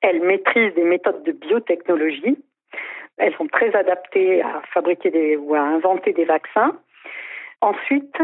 elles 0.00 0.22
maîtrisent 0.22 0.74
des 0.74 0.84
méthodes 0.84 1.22
de 1.22 1.30
biotechnologie. 1.30 2.36
Elles 3.18 3.34
sont 3.36 3.46
très 3.46 3.74
adaptées 3.76 4.42
à 4.42 4.60
fabriquer 4.74 5.10
des, 5.10 5.36
ou 5.36 5.54
à 5.54 5.60
inventer 5.60 6.12
des 6.12 6.24
vaccins. 6.24 6.76
Ensuite, 7.60 8.18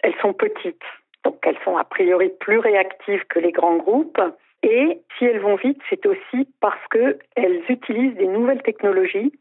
elles 0.00 0.14
sont 0.20 0.32
petites, 0.32 0.82
donc 1.24 1.36
elles 1.42 1.58
sont 1.64 1.76
a 1.76 1.84
priori 1.84 2.30
plus 2.40 2.58
réactives 2.58 3.24
que 3.28 3.38
les 3.38 3.52
grands 3.52 3.76
groupes. 3.76 4.20
Et 4.62 5.00
si 5.16 5.24
elles 5.24 5.40
vont 5.40 5.56
vite, 5.56 5.80
c'est 5.88 6.04
aussi 6.06 6.48
parce 6.60 6.80
qu'elles 6.90 7.62
utilisent 7.68 8.16
des 8.16 8.26
nouvelles 8.26 8.62
technologies 8.62 9.32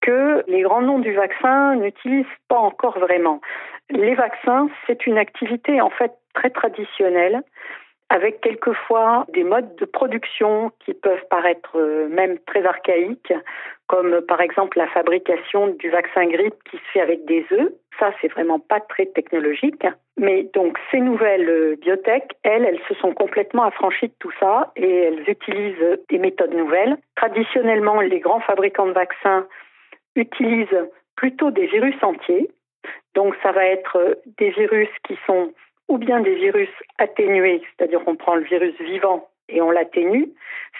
que 0.00 0.44
les 0.48 0.62
grands 0.62 0.82
noms 0.82 0.98
du 0.98 1.12
vaccin 1.12 1.76
n'utilisent 1.76 2.26
pas 2.48 2.58
encore 2.58 2.98
vraiment. 2.98 3.40
Les 3.90 4.14
vaccins, 4.14 4.68
c'est 4.86 5.06
une 5.06 5.18
activité 5.18 5.80
en 5.80 5.90
fait 5.90 6.12
très 6.34 6.50
traditionnelle 6.50 7.42
avec 8.10 8.40
quelquefois 8.40 9.26
des 9.32 9.44
modes 9.44 9.74
de 9.76 9.84
production 9.84 10.70
qui 10.80 10.94
peuvent 10.94 11.24
paraître 11.30 11.76
euh, 11.76 12.08
même 12.08 12.38
très 12.46 12.64
archaïques, 12.64 13.32
comme 13.86 14.20
par 14.22 14.40
exemple 14.40 14.78
la 14.78 14.86
fabrication 14.88 15.68
du 15.68 15.90
vaccin 15.90 16.26
grippe 16.26 16.54
qui 16.70 16.76
se 16.76 16.82
fait 16.92 17.00
avec 17.00 17.24
des 17.24 17.46
œufs. 17.52 17.72
Ça, 17.98 18.12
c'est 18.20 18.28
vraiment 18.28 18.58
pas 18.58 18.80
très 18.80 19.06
technologique. 19.06 19.86
Mais 20.16 20.44
donc, 20.54 20.78
ces 20.90 21.00
nouvelles 21.00 21.48
euh, 21.48 21.76
biotech, 21.76 22.24
elles, 22.42 22.64
elles 22.64 22.80
se 22.88 22.94
sont 22.94 23.12
complètement 23.12 23.64
affranchies 23.64 24.08
de 24.08 24.14
tout 24.18 24.32
ça 24.38 24.72
et 24.76 24.88
elles 24.88 25.28
utilisent 25.28 25.98
des 26.08 26.18
méthodes 26.18 26.54
nouvelles. 26.54 26.96
Traditionnellement, 27.16 28.00
les 28.00 28.20
grands 28.20 28.40
fabricants 28.40 28.86
de 28.86 28.92
vaccins 28.92 29.46
utilisent 30.14 30.88
plutôt 31.16 31.50
des 31.50 31.66
virus 31.66 31.96
entiers. 32.02 32.50
Donc, 33.14 33.34
ça 33.42 33.52
va 33.52 33.64
être 33.64 33.96
euh, 33.96 34.14
des 34.38 34.50
virus 34.50 34.88
qui 35.06 35.18
sont 35.26 35.52
ou 35.88 35.98
bien 35.98 36.20
des 36.20 36.34
virus 36.34 36.70
atténués, 36.98 37.62
c'est-à-dire 37.76 38.02
qu'on 38.04 38.16
prend 38.16 38.36
le 38.36 38.44
virus 38.44 38.74
vivant 38.80 39.28
et 39.48 39.60
on 39.60 39.70
l'atténue. 39.70 40.28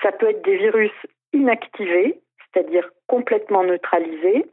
Ça 0.02 0.12
peut 0.12 0.28
être 0.28 0.42
des 0.42 0.56
virus 0.56 0.92
inactivés, 1.32 2.20
c'est-à-dire 2.52 2.88
complètement 3.06 3.64
neutralisés. 3.64 4.46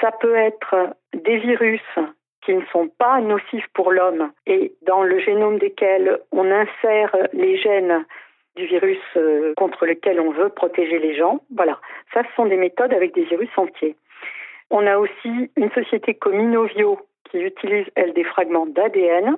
Ça 0.00 0.12
peut 0.12 0.36
être 0.36 0.94
des 1.12 1.38
virus 1.38 1.82
qui 2.44 2.54
ne 2.54 2.64
sont 2.72 2.88
pas 2.88 3.20
nocifs 3.20 3.66
pour 3.74 3.92
l'homme 3.92 4.30
et 4.46 4.74
dans 4.82 5.02
le 5.02 5.18
génome 5.18 5.58
desquels 5.58 6.18
on 6.30 6.50
insère 6.50 7.16
les 7.32 7.56
gènes 7.56 8.04
du 8.56 8.66
virus 8.66 8.98
euh, 9.16 9.52
contre 9.56 9.86
lequel 9.86 10.20
on 10.20 10.30
veut 10.30 10.48
protéger 10.48 10.98
les 10.98 11.16
gens. 11.16 11.40
Voilà, 11.54 11.80
ça 12.12 12.22
ce 12.22 12.34
sont 12.36 12.46
des 12.46 12.56
méthodes 12.56 12.92
avec 12.92 13.14
des 13.14 13.24
virus 13.24 13.50
entiers. 13.56 13.96
On 14.70 14.86
a 14.86 14.98
aussi 14.98 15.50
une 15.56 15.70
société 15.72 16.14
comme 16.14 16.40
Inovio 16.40 16.98
qui 17.34 17.40
utilise, 17.40 17.86
elle, 17.96 18.12
des 18.12 18.22
fragments 18.22 18.66
d'ADN, 18.66 19.36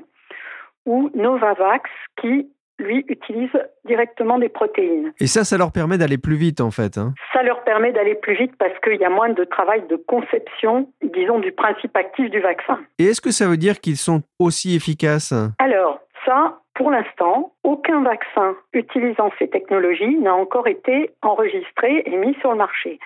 ou 0.84 1.10
Novavax, 1.14 1.88
qui, 2.20 2.48
lui, 2.78 3.06
utilise 3.08 3.50
directement 3.86 4.38
des 4.38 4.50
protéines. 4.50 5.14
Et 5.18 5.26
ça, 5.26 5.44
ça 5.44 5.56
leur 5.56 5.72
permet 5.72 5.96
d'aller 5.96 6.18
plus 6.18 6.36
vite, 6.36 6.60
en 6.60 6.70
fait. 6.70 6.98
Hein. 6.98 7.14
Ça 7.32 7.42
leur 7.42 7.64
permet 7.64 7.92
d'aller 7.92 8.14
plus 8.14 8.34
vite 8.34 8.52
parce 8.58 8.78
qu'il 8.80 8.96
y 8.96 9.04
a 9.04 9.08
moins 9.08 9.30
de 9.30 9.44
travail 9.44 9.82
de 9.88 9.96
conception, 9.96 10.88
disons, 11.02 11.38
du 11.38 11.52
principe 11.52 11.96
actif 11.96 12.30
du 12.30 12.40
vaccin. 12.40 12.78
Et 12.98 13.06
est-ce 13.06 13.22
que 13.22 13.30
ça 13.30 13.48
veut 13.48 13.56
dire 13.56 13.80
qu'ils 13.80 13.96
sont 13.96 14.22
aussi 14.38 14.76
efficaces? 14.76 15.32
Alors, 15.58 16.00
ça, 16.26 16.60
pour 16.74 16.90
l'instant, 16.90 17.54
aucun 17.64 18.02
vaccin 18.02 18.54
utilisant 18.74 19.30
ces 19.38 19.48
technologies 19.48 20.16
n'a 20.16 20.34
encore 20.34 20.68
été 20.68 21.10
enregistré 21.22 22.02
et 22.04 22.16
mis 22.16 22.34
sur 22.40 22.50
le 22.50 22.58
marché. 22.58 22.98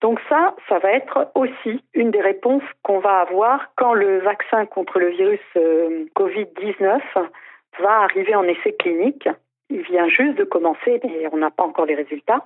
Donc 0.00 0.20
ça, 0.28 0.54
ça 0.68 0.78
va 0.78 0.92
être 0.92 1.30
aussi 1.34 1.82
une 1.94 2.10
des 2.10 2.20
réponses 2.20 2.62
qu'on 2.82 2.98
va 2.98 3.20
avoir 3.20 3.70
quand 3.76 3.94
le 3.94 4.18
vaccin 4.18 4.66
contre 4.66 4.98
le 4.98 5.08
virus 5.08 5.40
euh, 5.56 6.04
Covid-19 6.16 7.00
va 7.80 8.00
arriver 8.02 8.34
en 8.34 8.44
essai 8.44 8.74
clinique. 8.78 9.28
Il 9.70 9.80
vient 9.80 10.08
juste 10.08 10.36
de 10.36 10.44
commencer, 10.44 11.00
mais 11.04 11.26
on 11.32 11.38
n'a 11.38 11.50
pas 11.50 11.64
encore 11.64 11.86
les 11.86 11.94
résultats. 11.94 12.44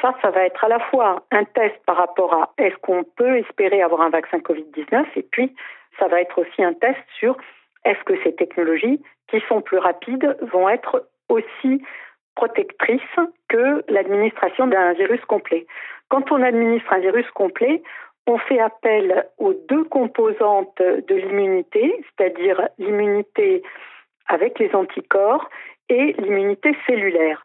Ça, 0.00 0.14
ça 0.20 0.30
va 0.30 0.44
être 0.44 0.64
à 0.64 0.68
la 0.68 0.80
fois 0.80 1.22
un 1.30 1.44
test 1.44 1.76
par 1.86 1.96
rapport 1.96 2.34
à 2.34 2.52
est-ce 2.58 2.76
qu'on 2.76 3.04
peut 3.04 3.38
espérer 3.38 3.82
avoir 3.82 4.00
un 4.00 4.10
vaccin 4.10 4.38
Covid-19 4.38 5.06
et 5.14 5.22
puis 5.22 5.54
ça 5.98 6.08
va 6.08 6.20
être 6.20 6.38
aussi 6.38 6.62
un 6.62 6.74
test 6.74 6.98
sur 7.18 7.36
est-ce 7.84 8.02
que 8.04 8.20
ces 8.24 8.34
technologies 8.34 9.00
qui 9.28 9.40
sont 9.48 9.60
plus 9.60 9.78
rapides 9.78 10.36
vont 10.52 10.68
être 10.68 11.08
aussi 11.28 11.82
protectrices 12.36 13.00
que 13.48 13.82
l'administration 13.88 14.66
d'un 14.68 14.92
virus 14.92 15.24
complet. 15.24 15.66
Quand 16.08 16.30
on 16.30 16.42
administre 16.42 16.92
un 16.92 17.00
virus 17.00 17.28
complet, 17.32 17.82
on 18.26 18.38
fait 18.38 18.60
appel 18.60 19.26
aux 19.38 19.54
deux 19.68 19.84
composantes 19.84 20.78
de 20.78 21.14
l'immunité, 21.14 22.04
c'est-à-dire 22.04 22.68
l'immunité 22.78 23.62
avec 24.28 24.58
les 24.58 24.74
anticorps 24.74 25.48
et 25.88 26.14
l'immunité 26.18 26.76
cellulaire. 26.86 27.42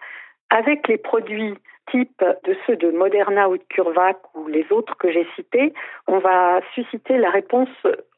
Avec 0.49 0.87
les 0.87 0.97
produits 0.97 1.55
type 1.89 2.23
de 2.45 2.55
ceux 2.65 2.75
de 2.75 2.91
Moderna 2.91 3.49
ou 3.49 3.57
de 3.57 3.63
CureVac 3.69 4.17
ou 4.35 4.47
les 4.47 4.65
autres 4.71 4.97
que 4.97 5.11
j'ai 5.11 5.27
cités, 5.35 5.73
on 6.07 6.19
va 6.19 6.61
susciter 6.73 7.17
la 7.17 7.29
réponse 7.29 7.69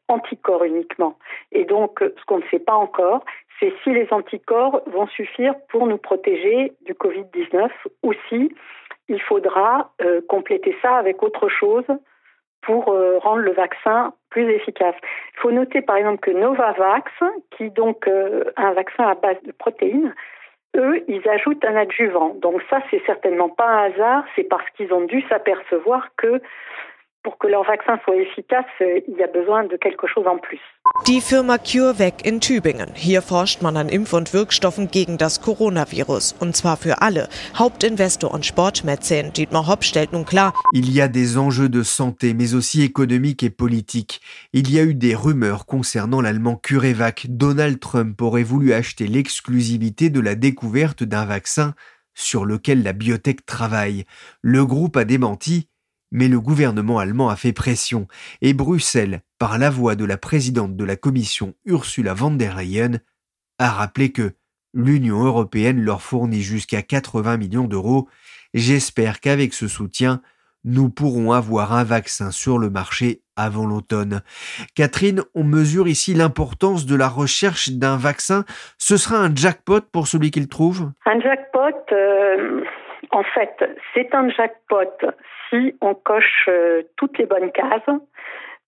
anticorps 0.08 0.64
uniquement. 0.64 1.16
Et 1.52 1.64
donc, 1.64 2.00
ce 2.00 2.24
qu'on 2.26 2.38
ne 2.38 2.48
sait 2.50 2.58
pas 2.58 2.74
encore, 2.74 3.24
c'est 3.60 3.72
si 3.82 3.90
les 3.90 4.08
anticorps 4.10 4.82
vont 4.86 5.06
suffire 5.08 5.54
pour 5.68 5.86
nous 5.86 5.98
protéger 5.98 6.72
du 6.86 6.92
Covid-19 6.92 7.70
ou 8.02 8.12
si 8.28 8.54
il 9.08 9.20
faudra 9.20 9.92
euh, 10.02 10.20
compléter 10.28 10.76
ça 10.82 10.96
avec 10.96 11.22
autre 11.22 11.48
chose 11.48 11.84
pour 12.62 12.88
euh, 12.88 13.18
rendre 13.18 13.42
le 13.42 13.52
vaccin 13.52 14.14
plus 14.30 14.50
efficace. 14.50 14.96
Il 15.36 15.40
faut 15.40 15.50
noter 15.52 15.82
par 15.82 15.96
exemple 15.96 16.20
que 16.20 16.30
Novavax, 16.30 17.10
qui 17.50 17.70
donc 17.70 18.08
euh, 18.08 18.44
un 18.56 18.72
vaccin 18.72 19.04
à 19.04 19.14
base 19.14 19.40
de 19.44 19.52
protéines, 19.52 20.14
eux, 20.76 21.04
ils 21.06 21.28
ajoutent 21.28 21.64
un 21.64 21.76
adjuvant. 21.76 22.34
Donc 22.40 22.62
ça, 22.68 22.80
c'est 22.90 23.02
certainement 23.06 23.48
pas 23.48 23.66
un 23.66 23.92
hasard, 23.92 24.24
c'est 24.34 24.44
parce 24.44 24.68
qu'ils 24.70 24.92
ont 24.92 25.04
dû 25.04 25.22
s'apercevoir 25.28 26.08
que 26.16 26.40
pour 27.24 27.38
que 27.38 27.48
leur 27.48 27.64
vaccin 27.64 27.98
soit 28.04 28.16
efficace, 28.16 28.66
euh, 28.82 29.00
il 29.08 29.16
y 29.16 29.22
a 29.22 29.26
besoin 29.26 29.64
de 29.64 29.76
quelque 29.76 30.06
chose 30.06 30.26
en 30.26 30.38
plus. 30.38 30.60
Die 31.06 31.20
Firma 31.20 31.58
CureVac 31.58 32.24
in 32.26 32.38
Tübingen. 32.38 32.90
Hier 32.94 33.22
forscht 33.22 33.62
man 33.62 33.76
an 33.76 33.88
Impf- 33.88 34.14
und 34.14 34.32
Wirkstoffen 34.32 34.88
gegen 34.88 35.16
das 35.16 35.40
Coronavirus. 35.40 36.36
Und 36.38 36.54
zwar 36.54 36.76
für 36.76 37.00
alle. 37.00 37.28
Hauptinvestor 37.58 38.32
und 38.32 38.44
Sportmäzen 38.46 39.32
Dietmar 39.32 39.66
Hopp 39.66 39.84
stellt 39.84 40.12
nun 40.12 40.26
klar. 40.26 40.52
Il 40.72 40.92
y 40.94 41.00
a 41.00 41.08
des 41.08 41.36
enjeux 41.38 41.70
de 41.70 41.82
santé, 41.82 42.34
mais 42.34 42.54
aussi 42.54 42.82
économiques 42.82 43.42
et 43.42 43.50
politiques. 43.50 44.20
Il 44.52 44.70
y 44.70 44.78
a 44.78 44.84
eu 44.84 44.94
des 44.94 45.14
rumeurs 45.14 45.64
concernant 45.66 46.20
l'allemand 46.20 46.56
CureVac. 46.56 47.26
Donald 47.30 47.80
Trump 47.80 48.20
aurait 48.20 48.44
voulu 48.44 48.74
acheter 48.74 49.06
l'exclusivité 49.06 50.10
de 50.10 50.20
la 50.20 50.34
découverte 50.34 51.02
d'un 51.02 51.24
vaccin 51.24 51.74
sur 52.14 52.44
lequel 52.44 52.82
la 52.82 52.92
biotech 52.92 53.44
travaille. 53.46 54.04
Le 54.42 54.64
groupe 54.64 54.96
a 54.96 55.04
démenti 55.04 55.68
mais 56.10 56.28
le 56.28 56.40
gouvernement 56.40 56.98
allemand 56.98 57.28
a 57.28 57.36
fait 57.36 57.52
pression 57.52 58.06
et 58.40 58.54
Bruxelles, 58.54 59.22
par 59.38 59.58
la 59.58 59.70
voix 59.70 59.94
de 59.94 60.04
la 60.04 60.16
présidente 60.16 60.76
de 60.76 60.84
la 60.84 60.96
Commission 60.96 61.54
Ursula 61.64 62.14
von 62.14 62.32
der 62.32 62.56
Leyen, 62.56 63.00
a 63.58 63.70
rappelé 63.70 64.12
que 64.12 64.32
l'Union 64.72 65.24
européenne 65.24 65.80
leur 65.80 66.02
fournit 66.02 66.42
jusqu'à 66.42 66.82
80 66.82 67.36
millions 67.36 67.64
d'euros. 67.64 68.08
J'espère 68.52 69.20
qu'avec 69.20 69.54
ce 69.54 69.68
soutien, 69.68 70.20
nous 70.64 70.88
pourrons 70.88 71.32
avoir 71.32 71.72
un 71.72 71.84
vaccin 71.84 72.30
sur 72.30 72.58
le 72.58 72.70
marché 72.70 73.20
avant 73.36 73.66
l'automne. 73.66 74.22
Catherine, 74.74 75.22
on 75.34 75.44
mesure 75.44 75.88
ici 75.88 76.14
l'importance 76.14 76.86
de 76.86 76.96
la 76.96 77.08
recherche 77.08 77.70
d'un 77.70 77.96
vaccin. 77.96 78.44
Ce 78.78 78.96
sera 78.96 79.18
un 79.18 79.34
jackpot 79.34 79.80
pour 79.92 80.06
celui 80.06 80.30
qu'il 80.30 80.48
trouve? 80.48 80.90
Un 81.06 81.20
jackpot, 81.20 81.92
euh, 81.92 82.62
en 83.10 83.22
fait, 83.34 83.54
c'est 83.92 84.14
un 84.14 84.28
jackpot 84.30 84.90
on 85.80 85.94
coche 85.94 86.46
euh, 86.48 86.82
toutes 86.96 87.18
les 87.18 87.26
bonnes 87.26 87.52
cases, 87.52 88.00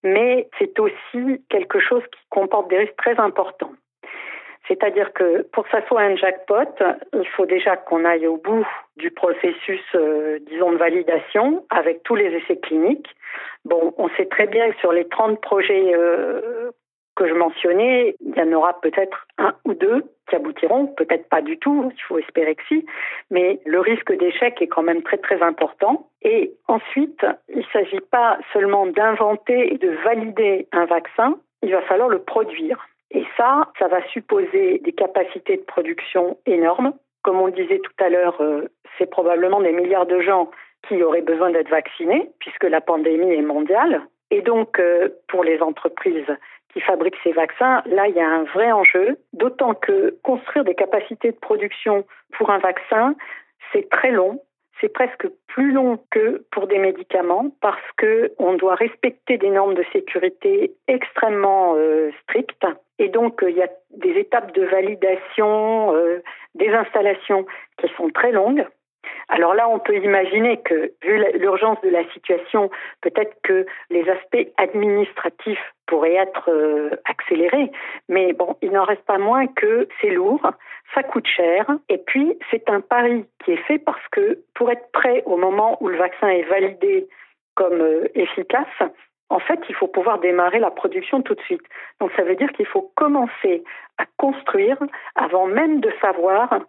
mais 0.03 0.47
c'est 0.59 0.79
aussi 0.79 1.43
quelque 1.49 1.79
chose 1.79 2.03
qui 2.03 2.21
comporte 2.29 2.69
des 2.69 2.77
risques 2.77 2.97
très 2.97 3.19
importants. 3.19 3.73
C'est-à-dire 4.67 5.13
que 5.13 5.43
pour 5.53 5.63
que 5.63 5.69
ça 5.71 5.85
soit 5.87 6.01
un 6.01 6.15
jackpot, 6.15 6.83
il 7.13 7.27
faut 7.29 7.45
déjà 7.45 7.77
qu'on 7.77 8.03
aille 8.03 8.27
au 8.27 8.37
bout 8.37 8.67
du 8.97 9.11
processus, 9.11 9.81
euh, 9.95 10.39
disons, 10.49 10.73
de 10.73 10.77
validation 10.77 11.65
avec 11.69 12.03
tous 12.03 12.15
les 12.15 12.27
essais 12.35 12.57
cliniques. 12.57 13.09
Bon, 13.63 13.93
on 13.97 14.09
sait 14.17 14.25
très 14.25 14.47
bien 14.47 14.69
que 14.71 14.77
sur 14.79 14.91
les 14.91 15.07
30 15.07 15.39
projets 15.39 15.93
euh, 15.95 16.71
que 17.17 17.27
je 17.27 17.33
mentionnais, 17.33 18.15
il 18.21 18.37
y 18.37 18.41
en 18.41 18.53
aura 18.53 18.79
peut-être 18.79 19.27
un 19.39 19.53
ou 19.65 19.73
deux 19.73 20.03
qui 20.29 20.35
aboutiront, 20.35 20.87
peut-être 20.87 21.27
pas 21.29 21.41
du 21.41 21.57
tout, 21.57 21.91
il 21.93 22.01
faut 22.03 22.19
espérer 22.19 22.55
que 22.55 22.63
si, 22.67 22.85
mais 23.31 23.59
le 23.65 23.79
risque 23.79 24.15
d'échec 24.17 24.61
est 24.61 24.67
quand 24.67 24.83
même 24.83 25.01
très 25.01 25.17
très 25.17 25.41
important. 25.41 26.07
Et 26.21 26.53
ensuite, 26.67 27.25
il 27.49 27.59
ne 27.59 27.63
s'agit 27.73 28.01
pas 28.11 28.37
seulement 28.53 28.85
d'inventer 28.85 29.73
et 29.73 29.77
de 29.77 29.89
valider 30.03 30.67
un 30.71 30.85
vaccin, 30.85 31.37
il 31.63 31.71
va 31.71 31.81
falloir 31.81 32.09
le 32.09 32.19
produire. 32.19 32.87
Et 33.09 33.23
ça, 33.35 33.71
ça 33.79 33.87
va 33.87 34.05
supposer 34.09 34.79
des 34.83 34.91
capacités 34.91 35.57
de 35.57 35.63
production 35.63 36.37
énormes. 36.45 36.93
Comme 37.23 37.41
on 37.41 37.47
disait 37.47 37.79
tout 37.79 38.03
à 38.03 38.09
l'heure, 38.09 38.39
euh, 38.41 38.67
c'est 38.97 39.09
probablement 39.09 39.61
des 39.61 39.71
milliards 39.71 40.05
de 40.05 40.19
gens 40.21 40.51
qui 40.87 41.01
auraient 41.01 41.21
besoin 41.21 41.49
d'être 41.51 41.69
vaccinés, 41.69 42.29
puisque 42.39 42.65
la 42.65 42.81
pandémie 42.81 43.33
est 43.33 43.41
mondiale. 43.41 44.03
Et 44.29 44.41
donc, 44.41 44.79
euh, 44.79 45.09
pour 45.29 45.43
les 45.43 45.61
entreprises 45.61 46.27
qui 46.73 46.81
fabriquent 46.81 47.17
ces 47.23 47.31
vaccins, 47.31 47.81
là, 47.85 48.07
il 48.07 48.15
y 48.15 48.19
a 48.19 48.29
un 48.29 48.43
vrai 48.43 48.71
enjeu, 48.71 49.17
d'autant 49.33 49.73
que 49.73 50.17
construire 50.23 50.65
des 50.65 50.75
capacités 50.75 51.31
de 51.31 51.37
production 51.37 52.05
pour 52.37 52.49
un 52.49 52.59
vaccin, 52.59 53.15
c'est 53.71 53.89
très 53.89 54.11
long. 54.11 54.41
C'est 54.79 54.89
presque 54.89 55.27
plus 55.47 55.71
long 55.71 55.99
que 56.11 56.45
pour 56.51 56.67
des 56.67 56.77
médicaments 56.77 57.49
parce 57.61 57.81
que 57.97 58.31
on 58.37 58.53
doit 58.53 58.75
respecter 58.75 59.39
des 59.39 59.49
normes 59.49 59.73
de 59.73 59.83
sécurité 59.91 60.71
extrêmement 60.87 61.73
euh, 61.75 62.11
strictes 62.21 62.65
et 62.99 63.09
donc 63.09 63.39
il 63.41 63.55
y 63.55 63.63
a 63.63 63.69
des 63.89 64.11
étapes 64.11 64.53
de 64.53 64.63
validation 64.65 65.95
euh, 65.95 66.21
des 66.53 66.69
installations 66.69 67.47
qui 67.79 67.87
sont 67.97 68.09
très 68.09 68.31
longues 68.31 68.67
alors 69.29 69.53
là, 69.53 69.67
on 69.69 69.79
peut 69.79 69.97
imaginer 69.97 70.57
que, 70.61 70.91
vu 71.03 71.23
l'urgence 71.35 71.79
de 71.81 71.89
la 71.89 72.07
situation, 72.11 72.69
peut-être 73.01 73.35
que 73.43 73.65
les 73.89 74.07
aspects 74.09 74.47
administratifs 74.57 75.73
pourraient 75.85 76.15
être 76.15 76.49
euh, 76.49 76.91
accélérés, 77.05 77.71
mais 78.09 78.33
bon, 78.33 78.55
il 78.61 78.71
n'en 78.71 78.83
reste 78.83 79.05
pas 79.05 79.17
moins 79.17 79.47
que 79.47 79.87
c'est 80.01 80.09
lourd, 80.09 80.51
ça 80.93 81.03
coûte 81.03 81.27
cher, 81.27 81.65
et 81.89 81.97
puis 81.97 82.37
c'est 82.51 82.69
un 82.69 82.81
pari 82.81 83.25
qui 83.43 83.51
est 83.51 83.63
fait 83.67 83.79
parce 83.79 84.05
que 84.11 84.39
pour 84.53 84.71
être 84.71 84.91
prêt 84.91 85.23
au 85.25 85.37
moment 85.37 85.77
où 85.81 85.87
le 85.87 85.97
vaccin 85.97 86.27
est 86.29 86.43
validé 86.43 87.07
comme 87.55 87.81
euh, 87.81 88.07
efficace, 88.15 88.67
en 89.29 89.39
fait, 89.39 89.59
il 89.69 89.75
faut 89.75 89.87
pouvoir 89.87 90.19
démarrer 90.19 90.59
la 90.59 90.71
production 90.71 91.21
tout 91.21 91.35
de 91.35 91.41
suite. 91.41 91.63
Donc 91.99 92.11
ça 92.15 92.23
veut 92.23 92.35
dire 92.35 92.51
qu'il 92.53 92.65
faut 92.65 92.91
commencer 92.95 93.63
à 93.97 94.05
construire 94.17 94.77
avant 95.15 95.47
même 95.47 95.81
de 95.81 95.91
savoir 96.01 96.59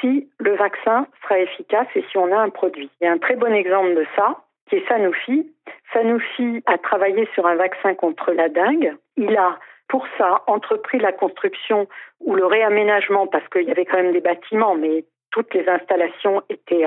si 0.00 0.28
le 0.38 0.56
vaccin 0.56 1.06
sera 1.22 1.38
efficace 1.38 1.86
et 1.94 2.04
si 2.10 2.18
on 2.18 2.32
a 2.32 2.38
un 2.38 2.50
produit. 2.50 2.90
Il 3.00 3.04
y 3.04 3.08
a 3.08 3.12
un 3.12 3.18
très 3.18 3.36
bon 3.36 3.52
exemple 3.52 3.94
de 3.94 4.06
ça, 4.16 4.36
qui 4.68 4.76
est 4.76 4.88
Sanofi. 4.88 5.50
Sanofi 5.92 6.62
a 6.66 6.78
travaillé 6.78 7.28
sur 7.34 7.46
un 7.46 7.56
vaccin 7.56 7.94
contre 7.94 8.32
la 8.32 8.48
dengue. 8.48 8.94
Il 9.16 9.36
a 9.36 9.58
pour 9.88 10.06
ça 10.18 10.42
entrepris 10.46 10.98
la 10.98 11.12
construction 11.12 11.88
ou 12.20 12.34
le 12.34 12.44
réaménagement, 12.44 13.26
parce 13.26 13.48
qu'il 13.48 13.62
y 13.62 13.70
avait 13.70 13.86
quand 13.86 13.96
même 13.96 14.12
des 14.12 14.20
bâtiments, 14.20 14.74
mais 14.74 15.04
toutes 15.30 15.52
les 15.54 15.66
installations 15.68 16.42
étaient 16.50 16.84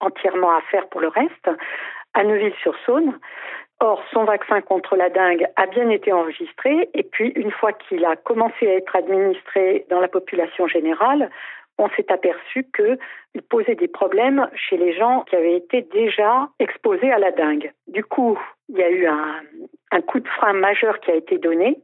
entièrement 0.00 0.50
à 0.50 0.60
faire 0.70 0.88
pour 0.88 1.00
le 1.00 1.08
reste, 1.08 1.50
à 2.14 2.24
Neuville-sur-Saône. 2.24 3.18
Or, 3.80 4.02
son 4.12 4.24
vaccin 4.24 4.60
contre 4.60 4.96
la 4.96 5.08
dengue 5.08 5.46
a 5.54 5.66
bien 5.66 5.88
été 5.88 6.12
enregistré 6.12 6.88
et 6.94 7.04
puis 7.04 7.28
une 7.36 7.52
fois 7.52 7.72
qu'il 7.72 8.04
a 8.04 8.16
commencé 8.16 8.66
à 8.66 8.74
être 8.74 8.96
administré 8.96 9.86
dans 9.88 10.00
la 10.00 10.08
population 10.08 10.66
générale, 10.66 11.30
on 11.78 11.88
s'est 11.90 12.10
aperçu 12.10 12.66
qu'il 12.74 13.42
posait 13.48 13.76
des 13.76 13.86
problèmes 13.86 14.50
chez 14.54 14.76
les 14.76 14.92
gens 14.92 15.22
qui 15.22 15.36
avaient 15.36 15.56
été 15.56 15.82
déjà 15.82 16.48
exposés 16.58 17.12
à 17.12 17.18
la 17.18 17.30
dengue. 17.30 17.72
Du 17.86 18.02
coup, 18.02 18.36
il 18.68 18.78
y 18.78 18.82
a 18.82 18.90
eu 18.90 19.06
un, 19.06 19.42
un 19.92 20.00
coup 20.00 20.18
de 20.18 20.28
frein 20.28 20.54
majeur 20.54 20.98
qui 20.98 21.12
a 21.12 21.14
été 21.14 21.38
donné. 21.38 21.78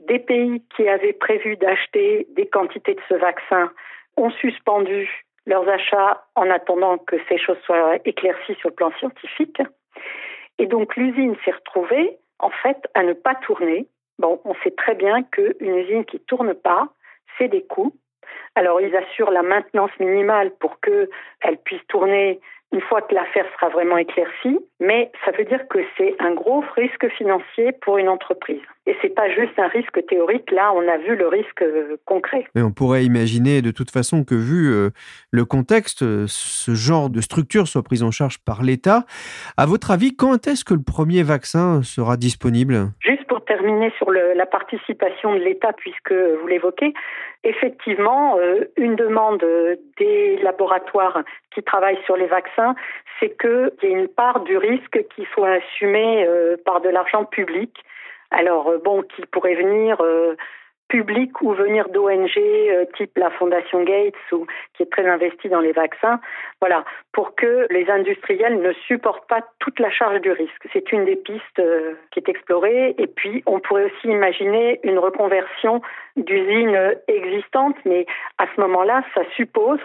Des 0.00 0.18
pays 0.18 0.62
qui 0.74 0.88
avaient 0.88 1.12
prévu 1.12 1.56
d'acheter 1.56 2.26
des 2.30 2.46
quantités 2.46 2.94
de 2.94 3.00
ce 3.08 3.14
vaccin 3.14 3.70
ont 4.16 4.30
suspendu 4.30 5.08
leurs 5.46 5.68
achats 5.68 6.24
en 6.34 6.50
attendant 6.50 6.98
que 6.98 7.16
ces 7.28 7.38
choses 7.38 7.58
soient 7.64 7.96
éclaircies 8.04 8.56
sur 8.56 8.70
le 8.70 8.74
plan 8.74 8.90
scientifique. 8.98 9.62
Et 10.58 10.66
donc 10.66 10.96
l'usine 10.96 11.36
s'est 11.44 11.52
retrouvée 11.52 12.18
en 12.38 12.50
fait 12.50 12.78
à 12.94 13.02
ne 13.02 13.12
pas 13.12 13.34
tourner. 13.34 13.86
Bon, 14.18 14.40
on 14.44 14.54
sait 14.64 14.72
très 14.72 14.94
bien 14.94 15.22
qu'une 15.22 15.76
usine 15.76 16.04
qui 16.04 16.18
tourne 16.20 16.54
pas, 16.54 16.88
c'est 17.36 17.48
des 17.48 17.62
coûts. 17.62 17.94
Alors 18.54 18.80
ils 18.80 18.94
assurent 18.96 19.30
la 19.30 19.42
maintenance 19.42 19.92
minimale 20.00 20.52
pour 20.58 20.80
qu'elle 20.80 21.58
puisse 21.64 21.86
tourner 21.88 22.40
une 22.72 22.82
fois 22.82 23.00
que 23.02 23.14
l'affaire 23.14 23.46
sera 23.54 23.70
vraiment 23.70 23.96
éclaircie, 23.96 24.58
mais 24.78 25.10
ça 25.24 25.30
veut 25.36 25.44
dire 25.44 25.66
que 25.68 25.78
c'est 25.96 26.14
un 26.18 26.34
gros 26.34 26.62
risque 26.76 27.08
financier 27.16 27.72
pour 27.80 27.98
une 27.98 28.08
entreprise. 28.08 28.60
Et 28.86 28.94
c'est 29.00 29.14
pas 29.14 29.28
juste 29.30 29.58
un 29.58 29.68
risque 29.68 30.04
théorique, 30.06 30.50
là 30.50 30.72
on 30.74 30.86
a 30.86 30.98
vu 30.98 31.16
le 31.16 31.28
risque 31.28 31.62
euh, 31.62 31.96
concret. 32.04 32.44
Mais 32.54 32.62
on 32.62 32.70
pourrait 32.70 33.04
imaginer 33.04 33.62
de 33.62 33.70
toute 33.70 33.90
façon 33.90 34.24
que 34.24 34.34
vu 34.34 34.72
euh, 34.72 34.90
le 35.30 35.44
contexte, 35.44 36.02
euh, 36.02 36.24
ce 36.28 36.74
genre 36.74 37.08
de 37.10 37.20
structure 37.20 37.68
soit 37.68 37.82
prise 37.82 38.02
en 38.02 38.10
charge 38.10 38.38
par 38.38 38.62
l'État. 38.62 39.04
À 39.56 39.66
votre 39.66 39.90
avis, 39.90 40.14
quand 40.14 40.46
est-ce 40.46 40.64
que 40.64 40.74
le 40.74 40.82
premier 40.82 41.22
vaccin 41.22 41.82
sera 41.82 42.16
disponible? 42.16 42.90
Juste 43.00 43.26
pour 43.28 43.37
terminer 43.48 43.90
sur 43.96 44.10
le, 44.10 44.34
la 44.34 44.46
participation 44.46 45.34
de 45.34 45.40
l'État, 45.40 45.72
puisque 45.72 46.12
vous 46.12 46.46
l'évoquez, 46.46 46.92
effectivement, 47.42 48.38
une 48.76 48.94
demande 48.94 49.44
des 49.96 50.36
laboratoires 50.42 51.22
qui 51.52 51.62
travaillent 51.62 52.02
sur 52.04 52.16
les 52.16 52.26
vaccins, 52.26 52.74
c'est 53.18 53.36
qu'il 53.40 53.72
y 53.82 53.86
ait 53.86 53.98
une 53.98 54.08
part 54.08 54.40
du 54.40 54.56
risque 54.56 55.04
qui 55.14 55.26
soit 55.32 55.54
assumée 55.60 56.26
euh, 56.26 56.56
par 56.64 56.80
de 56.80 56.88
l'argent 56.88 57.24
public. 57.24 57.74
Alors, 58.30 58.68
euh, 58.68 58.78
bon, 58.78 59.02
qui 59.02 59.22
pourrait 59.26 59.54
venir 59.54 59.98
euh, 60.88 60.98
public 60.98 61.40
ou 61.42 61.52
venir 61.52 61.88
d'ONG 61.88 62.36
euh, 62.36 62.84
type 62.96 63.16
la 63.16 63.30
Fondation 63.30 63.82
Gates 63.84 64.14
ou 64.32 64.46
qui 64.74 64.82
est 64.82 64.90
très 64.90 65.06
investie 65.08 65.48
dans 65.48 65.60
les 65.60 65.72
vaccins, 65.72 66.20
voilà, 66.60 66.84
pour 67.12 67.34
que 67.34 67.66
les 67.70 67.88
industriels 67.90 68.60
ne 68.60 68.72
supportent 68.72 69.28
pas 69.28 69.42
toute 69.58 69.78
la 69.78 69.90
charge 69.90 70.20
du 70.20 70.32
risque. 70.32 70.68
C'est 70.72 70.92
une 70.92 71.04
des 71.04 71.16
pistes 71.16 71.58
euh, 71.58 71.94
qui 72.10 72.20
est 72.20 72.28
explorée. 72.28 72.94
Et 72.98 73.06
puis, 73.06 73.42
on 73.46 73.60
pourrait 73.60 73.84
aussi 73.84 74.08
imaginer 74.08 74.80
une 74.82 74.98
reconversion 74.98 75.82
d'usines 76.16 76.96
existantes, 77.06 77.76
mais 77.84 78.06
à 78.38 78.46
ce 78.54 78.60
moment-là, 78.60 79.02
ça 79.14 79.22
suppose 79.36 79.80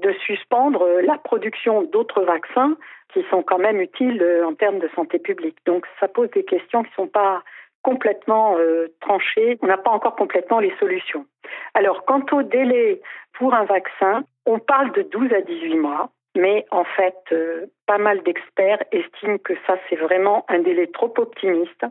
de 0.00 0.12
suspendre 0.24 0.86
la 1.02 1.18
production 1.18 1.82
d'autres 1.82 2.22
vaccins 2.22 2.76
qui 3.12 3.24
sont 3.30 3.42
quand 3.42 3.58
même 3.58 3.80
utiles 3.80 4.22
euh, 4.22 4.46
en 4.46 4.54
termes 4.54 4.78
de 4.78 4.88
santé 4.94 5.18
publique. 5.18 5.56
Donc, 5.66 5.86
ça 6.00 6.08
pose 6.08 6.30
des 6.30 6.44
questions 6.44 6.82
qui 6.82 6.90
ne 6.90 7.04
sont 7.04 7.08
pas 7.08 7.42
complètement 7.82 8.56
euh, 8.58 8.88
tranché. 9.00 9.58
On 9.62 9.66
n'a 9.66 9.78
pas 9.78 9.90
encore 9.90 10.16
complètement 10.16 10.60
les 10.60 10.74
solutions. 10.78 11.26
Alors, 11.74 12.04
quant 12.04 12.24
au 12.32 12.42
délai 12.42 13.00
pour 13.34 13.54
un 13.54 13.64
vaccin, 13.64 14.24
on 14.46 14.58
parle 14.58 14.92
de 14.92 15.02
12 15.02 15.32
à 15.32 15.40
18 15.40 15.76
mois. 15.76 16.10
Mais 16.36 16.66
en 16.70 16.84
fait, 16.84 17.16
euh, 17.32 17.66
pas 17.86 17.98
mal 17.98 18.22
d'experts 18.22 18.82
estiment 18.92 19.38
que 19.38 19.54
ça, 19.66 19.76
c'est 19.88 19.96
vraiment 19.96 20.44
un 20.48 20.60
délai 20.60 20.86
trop 20.86 21.12
optimiste. 21.16 21.84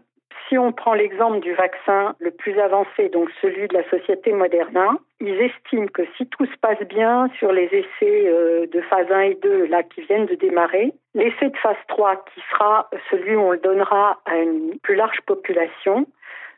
Si 0.48 0.58
on 0.58 0.72
prend 0.72 0.94
l'exemple 0.94 1.42
du 1.42 1.54
vaccin 1.54 2.16
le 2.20 2.32
plus 2.32 2.58
avancé, 2.58 3.10
donc 3.10 3.30
celui 3.42 3.68
de 3.68 3.74
la 3.74 3.84
société 3.90 4.32
Moderna, 4.32 4.92
ils 5.20 5.42
estiment 5.42 5.88
que 5.88 6.04
si 6.16 6.26
tout 6.28 6.46
se 6.46 6.58
passe 6.62 6.80
bien 6.88 7.30
sur 7.38 7.52
les 7.52 7.66
essais 7.66 8.28
euh, 8.28 8.66
de 8.68 8.80
phase 8.82 9.12
1 9.12 9.20
et 9.22 9.36
2 9.36 9.66
là 9.66 9.84
qui 9.84 10.02
viennent 10.04 10.26
de 10.26 10.36
démarrer, 10.36 10.94
l'essai 11.16 11.50
de 11.50 11.58
phase 11.58 11.76
3 11.90 12.24
qui 12.34 12.42
sera 12.52 12.90
celui 13.10 13.36
où 13.36 13.42
on 13.42 13.52
le 13.52 13.58
donnera 13.58 14.22
à 14.26 14.38
une 14.38 14.80
plus 14.80 14.96
large 14.96 15.20
population 15.26 16.06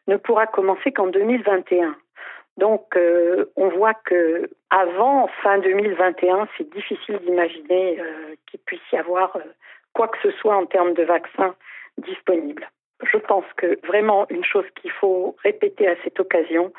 ne 0.08 0.17
pourra 0.17 0.45
commencer 0.45 0.91
qu'en 0.91 1.08
2021. 1.08 1.95
Donc, 2.58 2.95
euh, 2.95 3.45
on 3.56 3.69
voit 3.69 3.93
que 3.93 4.52
avant 4.69 5.28
fin 5.41 5.58
2021, 5.58 6.47
c'est 6.58 6.69
difficile 6.69 7.17
d'imaginer 7.25 7.99
euh, 7.99 8.36
qu'il 8.45 8.60
puisse 8.60 8.91
y 8.91 8.97
avoir 8.97 9.36
quoi 9.93 10.10
que 10.10 10.17
ce 10.21 10.32
soit 10.38 10.56
en 10.56 10.65
termes 10.67 10.93
de 10.93 11.04
vaccins 11.04 11.56
disponibles 11.97 12.69
je 13.04 13.18
pense 13.18 13.46
que 13.58 13.80
vraiment 13.88 14.26
une 14.30 14.44
chose 14.44 14.66
qu'il 14.82 14.92
faut 14.92 15.36
répéter 15.44 15.88
à 15.88 15.96
cette 16.04 16.20
occasion, 16.20 16.72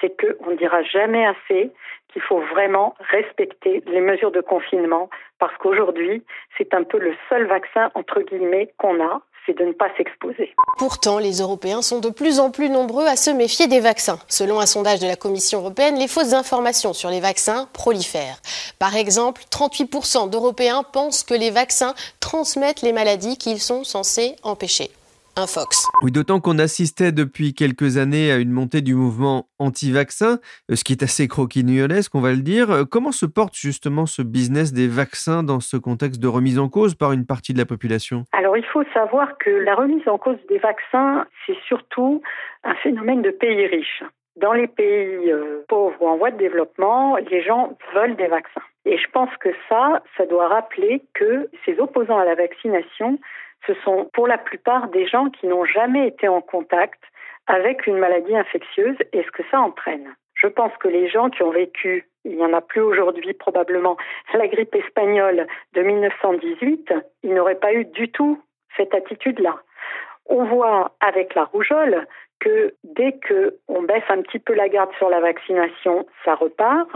c'est 0.00 0.14
qu'on 0.20 0.50
ne 0.50 0.56
dira 0.56 0.82
jamais 0.82 1.26
assez 1.26 1.70
qu'il 2.12 2.22
faut 2.22 2.40
vraiment 2.40 2.94
respecter 3.10 3.82
les 3.86 4.00
mesures 4.00 4.30
de 4.30 4.40
confinement 4.40 5.10
parce 5.38 5.56
qu'aujourd'hui, 5.58 6.22
c'est 6.56 6.72
un 6.74 6.82
peu 6.82 6.98
le 6.98 7.14
seul 7.28 7.46
vaccin, 7.46 7.90
entre 7.94 8.22
guillemets, 8.22 8.72
qu'on 8.78 9.02
a, 9.02 9.20
c'est 9.44 9.56
de 9.56 9.64
ne 9.64 9.72
pas 9.72 9.88
s'exposer. 9.96 10.54
Pourtant, 10.78 11.18
les 11.18 11.40
Européens 11.40 11.82
sont 11.82 12.00
de 12.00 12.10
plus 12.10 12.38
en 12.40 12.50
plus 12.50 12.70
nombreux 12.70 13.06
à 13.06 13.16
se 13.16 13.30
méfier 13.30 13.66
des 13.66 13.80
vaccins. 13.80 14.18
Selon 14.28 14.60
un 14.60 14.66
sondage 14.66 15.00
de 15.00 15.06
la 15.06 15.16
Commission 15.16 15.60
européenne, 15.60 15.98
les 15.98 16.08
fausses 16.08 16.34
informations 16.34 16.92
sur 16.92 17.10
les 17.10 17.20
vaccins 17.20 17.68
prolifèrent. 17.72 18.40
Par 18.78 18.96
exemple, 18.96 19.42
38% 19.50 20.30
d'Européens 20.30 20.82
pensent 20.82 21.24
que 21.24 21.34
les 21.34 21.50
vaccins 21.50 21.94
transmettent 22.20 22.82
les 22.82 22.92
maladies 22.92 23.38
qu'ils 23.38 23.60
sont 23.60 23.84
censés 23.84 24.36
empêcher. 24.42 24.90
Fox. 25.46 25.86
Oui, 26.02 26.10
d'autant 26.10 26.40
qu'on 26.40 26.58
assistait 26.58 27.12
depuis 27.12 27.54
quelques 27.54 27.96
années 27.96 28.32
à 28.32 28.38
une 28.38 28.50
montée 28.50 28.80
du 28.80 28.94
mouvement 28.94 29.48
anti-vaccin, 29.58 30.38
euh, 30.70 30.76
ce 30.76 30.84
qui 30.84 30.92
est 30.92 31.02
assez 31.02 31.28
croquignolesque, 31.28 32.14
on 32.14 32.20
va 32.20 32.32
le 32.32 32.42
dire. 32.42 32.70
Euh, 32.70 32.84
comment 32.84 33.12
se 33.12 33.26
porte 33.26 33.54
justement 33.54 34.06
ce 34.06 34.22
business 34.22 34.72
des 34.72 34.88
vaccins 34.88 35.42
dans 35.42 35.60
ce 35.60 35.76
contexte 35.76 36.20
de 36.20 36.28
remise 36.28 36.58
en 36.58 36.68
cause 36.68 36.94
par 36.94 37.12
une 37.12 37.26
partie 37.26 37.52
de 37.52 37.58
la 37.58 37.66
population? 37.66 38.24
Alors, 38.32 38.56
il 38.56 38.64
faut 38.64 38.84
savoir 38.94 39.38
que 39.38 39.50
la 39.50 39.74
remise 39.74 40.06
en 40.08 40.18
cause 40.18 40.38
des 40.48 40.58
vaccins, 40.58 41.26
c'est 41.46 41.56
surtout 41.66 42.22
un 42.64 42.74
phénomène 42.76 43.22
de 43.22 43.30
pays 43.30 43.66
riches. 43.66 44.02
Dans 44.40 44.52
les 44.52 44.68
pays 44.68 45.32
euh, 45.32 45.64
pauvres 45.68 46.00
ou 46.00 46.08
en 46.08 46.16
voie 46.16 46.30
de 46.30 46.38
développement, 46.38 47.16
les 47.16 47.42
gens 47.42 47.76
veulent 47.92 48.16
des 48.16 48.28
vaccins. 48.28 48.62
Et 48.84 48.96
je 48.96 49.10
pense 49.10 49.34
que 49.38 49.50
ça, 49.68 50.02
ça 50.16 50.26
doit 50.26 50.48
rappeler 50.48 51.02
que 51.14 51.50
ces 51.64 51.78
opposants 51.80 52.18
à 52.18 52.24
la 52.24 52.34
vaccination 52.34 53.18
ce 53.66 53.74
sont 53.84 54.08
pour 54.12 54.26
la 54.26 54.38
plupart 54.38 54.88
des 54.88 55.06
gens 55.06 55.30
qui 55.30 55.46
n'ont 55.46 55.64
jamais 55.64 56.08
été 56.08 56.28
en 56.28 56.40
contact 56.40 57.00
avec 57.46 57.86
une 57.86 57.98
maladie 57.98 58.36
infectieuse 58.36 58.96
et 59.12 59.22
ce 59.22 59.30
que 59.30 59.42
ça 59.50 59.60
entraîne. 59.60 60.14
Je 60.34 60.46
pense 60.46 60.72
que 60.78 60.88
les 60.88 61.08
gens 61.08 61.30
qui 61.30 61.42
ont 61.42 61.50
vécu, 61.50 62.08
il 62.24 62.36
n'y 62.36 62.44
en 62.44 62.52
a 62.52 62.60
plus 62.60 62.80
aujourd'hui 62.80 63.32
probablement, 63.32 63.96
la 64.34 64.46
grippe 64.46 64.74
espagnole 64.74 65.46
de 65.74 65.82
1918, 65.82 66.94
ils 67.22 67.34
n'auraient 67.34 67.56
pas 67.56 67.72
eu 67.72 67.84
du 67.86 68.10
tout 68.10 68.40
cette 68.76 68.94
attitude-là. 68.94 69.56
On 70.26 70.44
voit 70.44 70.92
avec 71.00 71.34
la 71.34 71.44
rougeole 71.44 72.06
que 72.40 72.74
dès 72.84 73.18
qu'on 73.26 73.82
baisse 73.82 74.04
un 74.08 74.22
petit 74.22 74.38
peu 74.38 74.54
la 74.54 74.68
garde 74.68 74.92
sur 74.98 75.08
la 75.08 75.20
vaccination, 75.20 76.06
ça 76.24 76.34
repart. 76.34 76.88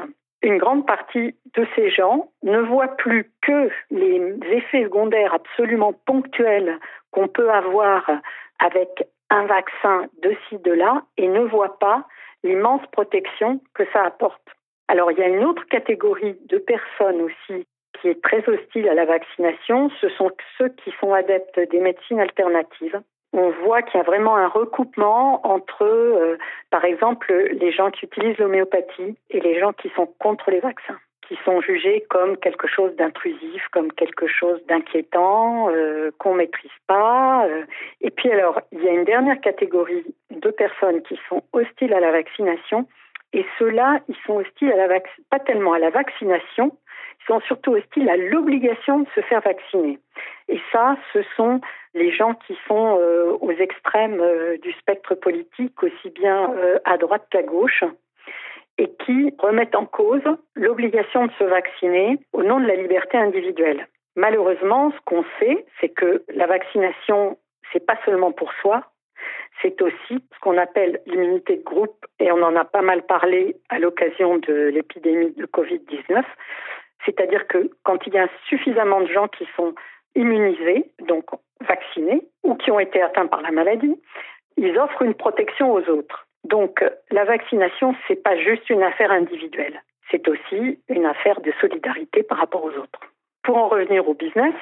Une 0.42 0.58
grande 0.58 0.86
partie 0.86 1.36
de 1.54 1.66
ces 1.76 1.90
gens 1.90 2.30
ne 2.42 2.58
voient 2.58 2.96
plus 2.96 3.30
que 3.42 3.70
les 3.90 4.38
effets 4.50 4.84
secondaires 4.84 5.34
absolument 5.34 5.92
ponctuels 5.92 6.78
qu'on 7.12 7.28
peut 7.28 7.50
avoir 7.50 8.10
avec 8.58 9.06
un 9.30 9.46
vaccin 9.46 10.06
de 10.22 10.34
ci, 10.48 10.58
de 10.58 10.72
là, 10.72 11.02
et 11.16 11.28
ne 11.28 11.42
voient 11.42 11.78
pas 11.78 12.06
l'immense 12.42 12.82
protection 12.90 13.60
que 13.74 13.84
ça 13.92 14.04
apporte. 14.04 14.42
Alors 14.88 15.12
il 15.12 15.18
y 15.18 15.22
a 15.22 15.28
une 15.28 15.44
autre 15.44 15.64
catégorie 15.68 16.36
de 16.46 16.58
personnes 16.58 17.22
aussi 17.22 17.66
qui 18.00 18.08
est 18.08 18.22
très 18.22 18.46
hostile 18.48 18.88
à 18.88 18.94
la 18.94 19.04
vaccination, 19.04 19.90
ce 20.00 20.08
sont 20.10 20.30
ceux 20.58 20.70
qui 20.70 20.92
sont 21.00 21.12
adeptes 21.12 21.60
des 21.70 21.78
médecines 21.78 22.20
alternatives 22.20 23.00
on 23.32 23.50
voit 23.64 23.82
qu'il 23.82 23.98
y 23.98 24.00
a 24.00 24.04
vraiment 24.04 24.36
un 24.36 24.48
recoupement 24.48 25.46
entre, 25.46 25.84
euh, 25.84 26.36
par 26.70 26.84
exemple, 26.84 27.32
les 27.52 27.72
gens 27.72 27.90
qui 27.90 28.06
utilisent 28.06 28.38
l'homéopathie 28.38 29.16
et 29.30 29.40
les 29.40 29.58
gens 29.58 29.72
qui 29.72 29.90
sont 29.96 30.06
contre 30.18 30.50
les 30.50 30.60
vaccins, 30.60 30.98
qui 31.26 31.38
sont 31.44 31.60
jugés 31.60 32.04
comme 32.10 32.36
quelque 32.36 32.66
chose 32.66 32.94
d'intrusif, 32.96 33.66
comme 33.72 33.90
quelque 33.92 34.26
chose 34.26 34.60
d'inquiétant, 34.66 35.70
euh, 35.70 36.10
qu'on 36.18 36.34
maîtrise 36.34 36.70
pas. 36.86 37.46
Euh. 37.46 37.64
Et 38.02 38.10
puis 38.10 38.30
alors, 38.30 38.60
il 38.70 38.82
y 38.82 38.88
a 38.88 38.92
une 38.92 39.04
dernière 39.04 39.40
catégorie 39.40 40.04
de 40.30 40.50
personnes 40.50 41.02
qui 41.02 41.18
sont 41.28 41.42
hostiles 41.52 41.94
à 41.94 42.00
la 42.00 42.12
vaccination, 42.12 42.86
et 43.32 43.46
ceux-là, 43.58 44.00
ils 44.08 44.16
sont 44.26 44.36
hostiles 44.36 44.72
à 44.72 44.86
la 44.86 45.00
pas 45.30 45.38
tellement 45.38 45.72
à 45.72 45.78
la 45.78 45.88
vaccination, 45.88 46.76
sont 47.26 47.40
surtout 47.40 47.74
hostiles 47.74 48.08
à 48.08 48.16
l'obligation 48.16 49.00
de 49.00 49.08
se 49.14 49.20
faire 49.22 49.40
vacciner. 49.40 49.98
Et 50.48 50.60
ça, 50.72 50.96
ce 51.12 51.22
sont 51.36 51.60
les 51.94 52.12
gens 52.12 52.34
qui 52.34 52.56
sont 52.66 52.98
euh, 52.98 53.36
aux 53.40 53.52
extrêmes 53.52 54.20
euh, 54.20 54.56
du 54.58 54.72
spectre 54.72 55.14
politique, 55.14 55.82
aussi 55.82 56.10
bien 56.10 56.52
euh, 56.54 56.78
à 56.84 56.96
droite 56.96 57.26
qu'à 57.30 57.42
gauche, 57.42 57.84
et 58.78 58.90
qui 59.04 59.34
remettent 59.38 59.74
en 59.74 59.86
cause 59.86 60.22
l'obligation 60.54 61.26
de 61.26 61.32
se 61.38 61.44
vacciner 61.44 62.18
au 62.32 62.42
nom 62.42 62.58
de 62.58 62.66
la 62.66 62.76
liberté 62.76 63.18
individuelle. 63.18 63.86
Malheureusement, 64.16 64.90
ce 64.90 65.00
qu'on 65.04 65.24
sait, 65.38 65.64
c'est 65.80 65.90
que 65.90 66.24
la 66.34 66.46
vaccination, 66.46 67.38
c'est 67.72 67.84
pas 67.84 67.98
seulement 68.04 68.32
pour 68.32 68.52
soi, 68.54 68.82
c'est 69.60 69.80
aussi 69.82 70.24
ce 70.34 70.40
qu'on 70.40 70.58
appelle 70.58 71.00
l'immunité 71.06 71.56
de 71.56 71.62
groupe, 71.62 72.06
et 72.18 72.32
on 72.32 72.42
en 72.42 72.56
a 72.56 72.64
pas 72.64 72.82
mal 72.82 73.02
parlé 73.02 73.56
à 73.68 73.78
l'occasion 73.78 74.38
de 74.38 74.70
l'épidémie 74.72 75.32
de 75.32 75.46
Covid-19. 75.46 76.24
C'est-à-dire 77.04 77.46
que 77.46 77.70
quand 77.84 78.06
il 78.06 78.14
y 78.14 78.18
a 78.18 78.28
suffisamment 78.48 79.00
de 79.00 79.06
gens 79.06 79.28
qui 79.28 79.46
sont 79.56 79.74
immunisés, 80.14 80.90
donc 81.06 81.24
vaccinés, 81.60 82.22
ou 82.42 82.54
qui 82.54 82.70
ont 82.70 82.80
été 82.80 83.00
atteints 83.02 83.26
par 83.26 83.42
la 83.42 83.50
maladie, 83.50 83.96
ils 84.56 84.78
offrent 84.78 85.02
une 85.02 85.14
protection 85.14 85.72
aux 85.72 85.88
autres. 85.88 86.26
Donc 86.44 86.84
la 87.10 87.24
vaccination, 87.24 87.94
c'est 88.06 88.22
pas 88.22 88.36
juste 88.36 88.68
une 88.68 88.82
affaire 88.82 89.12
individuelle, 89.12 89.82
c'est 90.10 90.26
aussi 90.28 90.78
une 90.88 91.06
affaire 91.06 91.40
de 91.40 91.52
solidarité 91.60 92.22
par 92.22 92.38
rapport 92.38 92.64
aux 92.64 92.76
autres. 92.76 93.00
Pour 93.44 93.56
en 93.56 93.68
revenir 93.68 94.08
au 94.08 94.14
business, 94.14 94.54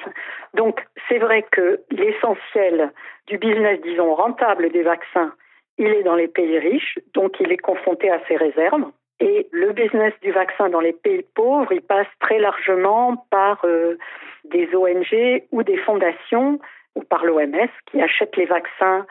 donc 0.55 0.83
c'est 1.07 1.19
vrai 1.19 1.43
que 1.51 1.81
l'essentiel 1.91 2.91
du 3.27 3.37
business, 3.37 3.79
disons, 3.81 4.15
rentable 4.15 4.71
des 4.71 4.81
vaccins, 4.81 5.33
il 5.77 5.87
est 5.87 6.03
dans 6.03 6.15
les 6.15 6.27
pays 6.27 6.59
riches, 6.59 6.99
donc 7.13 7.39
il 7.39 7.51
est 7.51 7.57
confronté 7.57 8.09
à 8.09 8.19
ses 8.27 8.37
réserves. 8.37 8.85
Et 9.21 9.47
le 9.51 9.71
business 9.71 10.13
du 10.23 10.31
vaccin 10.31 10.69
dans 10.69 10.79
les 10.79 10.93
pays 10.93 11.23
pauvres, 11.35 11.71
il 11.71 11.81
passe 11.81 12.07
très 12.19 12.39
largement 12.39 13.15
par 13.29 13.61
euh, 13.65 13.97
des 14.45 14.67
ONG 14.75 15.43
ou 15.51 15.61
des 15.61 15.77
fondations 15.77 16.59
ou 16.95 17.03
par 17.03 17.23
l'OMS 17.23 17.69
qui 17.85 18.01
achètent 18.01 18.35
les 18.35 18.47
vaccins 18.47 19.05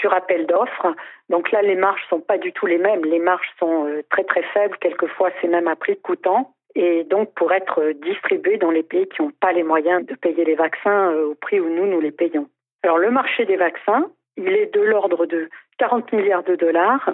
sur 0.00 0.12
appel 0.12 0.46
d'offres. 0.46 0.94
Donc 1.30 1.52
là, 1.52 1.62
les 1.62 1.76
marges 1.76 2.04
sont 2.10 2.20
pas 2.20 2.38
du 2.38 2.52
tout 2.52 2.66
les 2.66 2.78
mêmes. 2.78 3.04
Les 3.04 3.20
marges 3.20 3.48
sont 3.60 3.86
euh, 3.86 4.02
très 4.10 4.24
très 4.24 4.42
faibles. 4.42 4.76
Quelquefois, 4.80 5.30
c'est 5.40 5.48
même 5.48 5.68
à 5.68 5.76
prix 5.76 5.96
coûtant. 5.96 6.52
Et 6.74 7.04
donc, 7.04 7.32
pour 7.34 7.52
être 7.52 7.92
distribués 8.02 8.58
dans 8.58 8.72
les 8.72 8.82
pays 8.82 9.06
qui 9.08 9.22
n'ont 9.22 9.32
pas 9.40 9.52
les 9.52 9.62
moyens 9.62 10.04
de 10.04 10.14
payer 10.16 10.44
les 10.44 10.56
vaccins 10.56 11.12
euh, 11.12 11.28
au 11.28 11.34
prix 11.36 11.60
où 11.60 11.68
nous, 11.68 11.86
nous 11.86 12.00
les 12.00 12.10
payons. 12.10 12.48
Alors, 12.82 12.98
le 12.98 13.12
marché 13.12 13.44
des 13.44 13.56
vaccins, 13.56 14.10
il 14.36 14.48
est 14.48 14.74
de 14.74 14.80
l'ordre 14.80 15.24
de 15.26 15.48
40 15.78 16.12
milliards 16.12 16.42
de 16.42 16.56
dollars. 16.56 17.12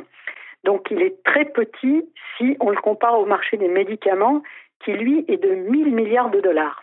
Donc 0.64 0.88
il 0.90 1.02
est 1.02 1.22
très 1.24 1.44
petit 1.44 2.04
si 2.36 2.56
on 2.60 2.70
le 2.70 2.80
compare 2.80 3.18
au 3.18 3.26
marché 3.26 3.56
des 3.56 3.68
médicaments 3.68 4.42
qui 4.84 4.92
lui 4.92 5.24
est 5.28 5.42
de 5.42 5.54
1000 5.54 5.94
milliards 5.94 6.30
de 6.30 6.40
dollars. 6.40 6.82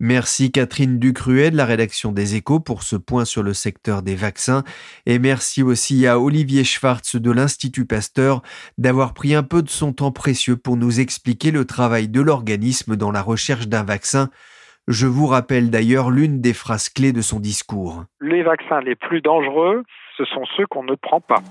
Merci 0.00 0.52
Catherine 0.52 1.00
Ducruet 1.00 1.50
de 1.50 1.56
la 1.56 1.64
rédaction 1.64 2.12
des 2.12 2.36
Échos 2.36 2.60
pour 2.60 2.84
ce 2.84 2.94
point 2.94 3.24
sur 3.24 3.42
le 3.42 3.52
secteur 3.52 4.02
des 4.02 4.14
vaccins 4.14 4.62
et 5.06 5.18
merci 5.18 5.60
aussi 5.60 6.06
à 6.06 6.20
Olivier 6.20 6.62
Schwartz 6.62 7.16
de 7.16 7.32
l'Institut 7.32 7.84
Pasteur 7.84 8.42
d'avoir 8.78 9.12
pris 9.12 9.34
un 9.34 9.42
peu 9.42 9.60
de 9.60 9.68
son 9.68 9.92
temps 9.92 10.12
précieux 10.12 10.56
pour 10.56 10.76
nous 10.76 11.00
expliquer 11.00 11.50
le 11.50 11.64
travail 11.64 12.06
de 12.06 12.20
l'organisme 12.20 12.94
dans 12.94 13.10
la 13.10 13.22
recherche 13.22 13.66
d'un 13.66 13.82
vaccin. 13.82 14.30
Je 14.86 15.08
vous 15.08 15.26
rappelle 15.26 15.68
d'ailleurs 15.68 16.10
l'une 16.10 16.40
des 16.40 16.54
phrases 16.54 16.88
clés 16.88 17.12
de 17.12 17.20
son 17.20 17.40
discours. 17.40 18.04
Les 18.20 18.44
vaccins 18.44 18.80
les 18.80 18.94
plus 18.94 19.20
dangereux, 19.20 19.82
ce 20.16 20.24
sont 20.26 20.44
ceux 20.56 20.66
qu'on 20.66 20.84
ne 20.84 20.94
prend 20.94 21.20
pas. 21.20 21.42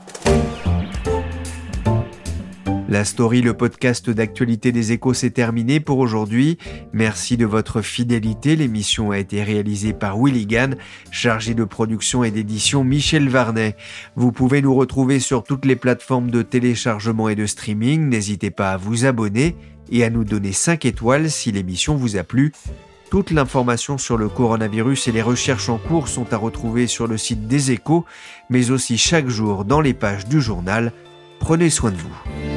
La 2.90 3.04
story, 3.04 3.42
le 3.42 3.54
podcast 3.54 4.10
d'actualité 4.10 4.72
des 4.72 4.94
échos, 4.94 5.14
s'est 5.14 5.32
terminé 5.32 5.82
pour 5.82 5.98
aujourd'hui. 6.00 6.58
Merci 6.94 7.36
de 7.36 7.46
votre 7.46 7.82
fidélité. 7.82 8.56
L'émission 8.56 9.12
a 9.12 9.20
été 9.20 9.44
réalisée 9.44 9.92
par 9.92 10.18
Willy 10.18 10.46
Gann, 10.46 10.78
chargé 11.12 11.54
de 11.54 11.66
production 11.66 12.24
et 12.24 12.32
d'édition 12.32 12.86
Michel 12.86 13.28
Varnet. 13.28 13.76
Vous 14.16 14.32
pouvez 14.32 14.62
nous 14.62 14.74
retrouver 14.74 15.20
sur 15.20 15.44
toutes 15.44 15.66
les 15.66 15.76
plateformes 15.76 16.32
de 16.32 16.42
téléchargement 16.42 17.28
et 17.28 17.36
de 17.36 17.46
streaming. 17.46 18.08
N'hésitez 18.08 18.52
pas 18.52 18.72
à 18.72 18.78
vous 18.78 19.06
abonner 19.06 19.58
et 19.92 20.06
à 20.06 20.10
nous 20.10 20.24
donner 20.24 20.54
5 20.54 20.86
étoiles 20.86 21.30
si 21.30 21.52
l'émission 21.52 21.98
vous 21.98 22.16
a 22.16 22.24
plu. 22.24 22.54
Toute 23.10 23.32
l'information 23.32 23.98
sur 23.98 24.18
le 24.18 24.30
coronavirus 24.30 25.10
et 25.10 25.12
les 25.12 25.22
recherches 25.22 25.68
en 25.68 25.78
cours 25.78 26.08
sont 26.08 26.32
à 26.34 26.38
retrouver 26.38 26.88
sur 26.88 27.08
le 27.08 27.18
site 27.18 27.48
des 27.48 27.72
échos, 27.72 28.06
mais 28.50 28.72
aussi 28.72 28.98
chaque 28.98 29.28
jour 29.28 29.66
dans 29.66 29.82
les 29.82 29.94
pages 29.94 30.26
du 30.28 30.40
journal. 30.40 30.94
Prenez 31.40 31.70
soin 31.70 31.92
de 31.92 31.98
vous. 31.98 32.57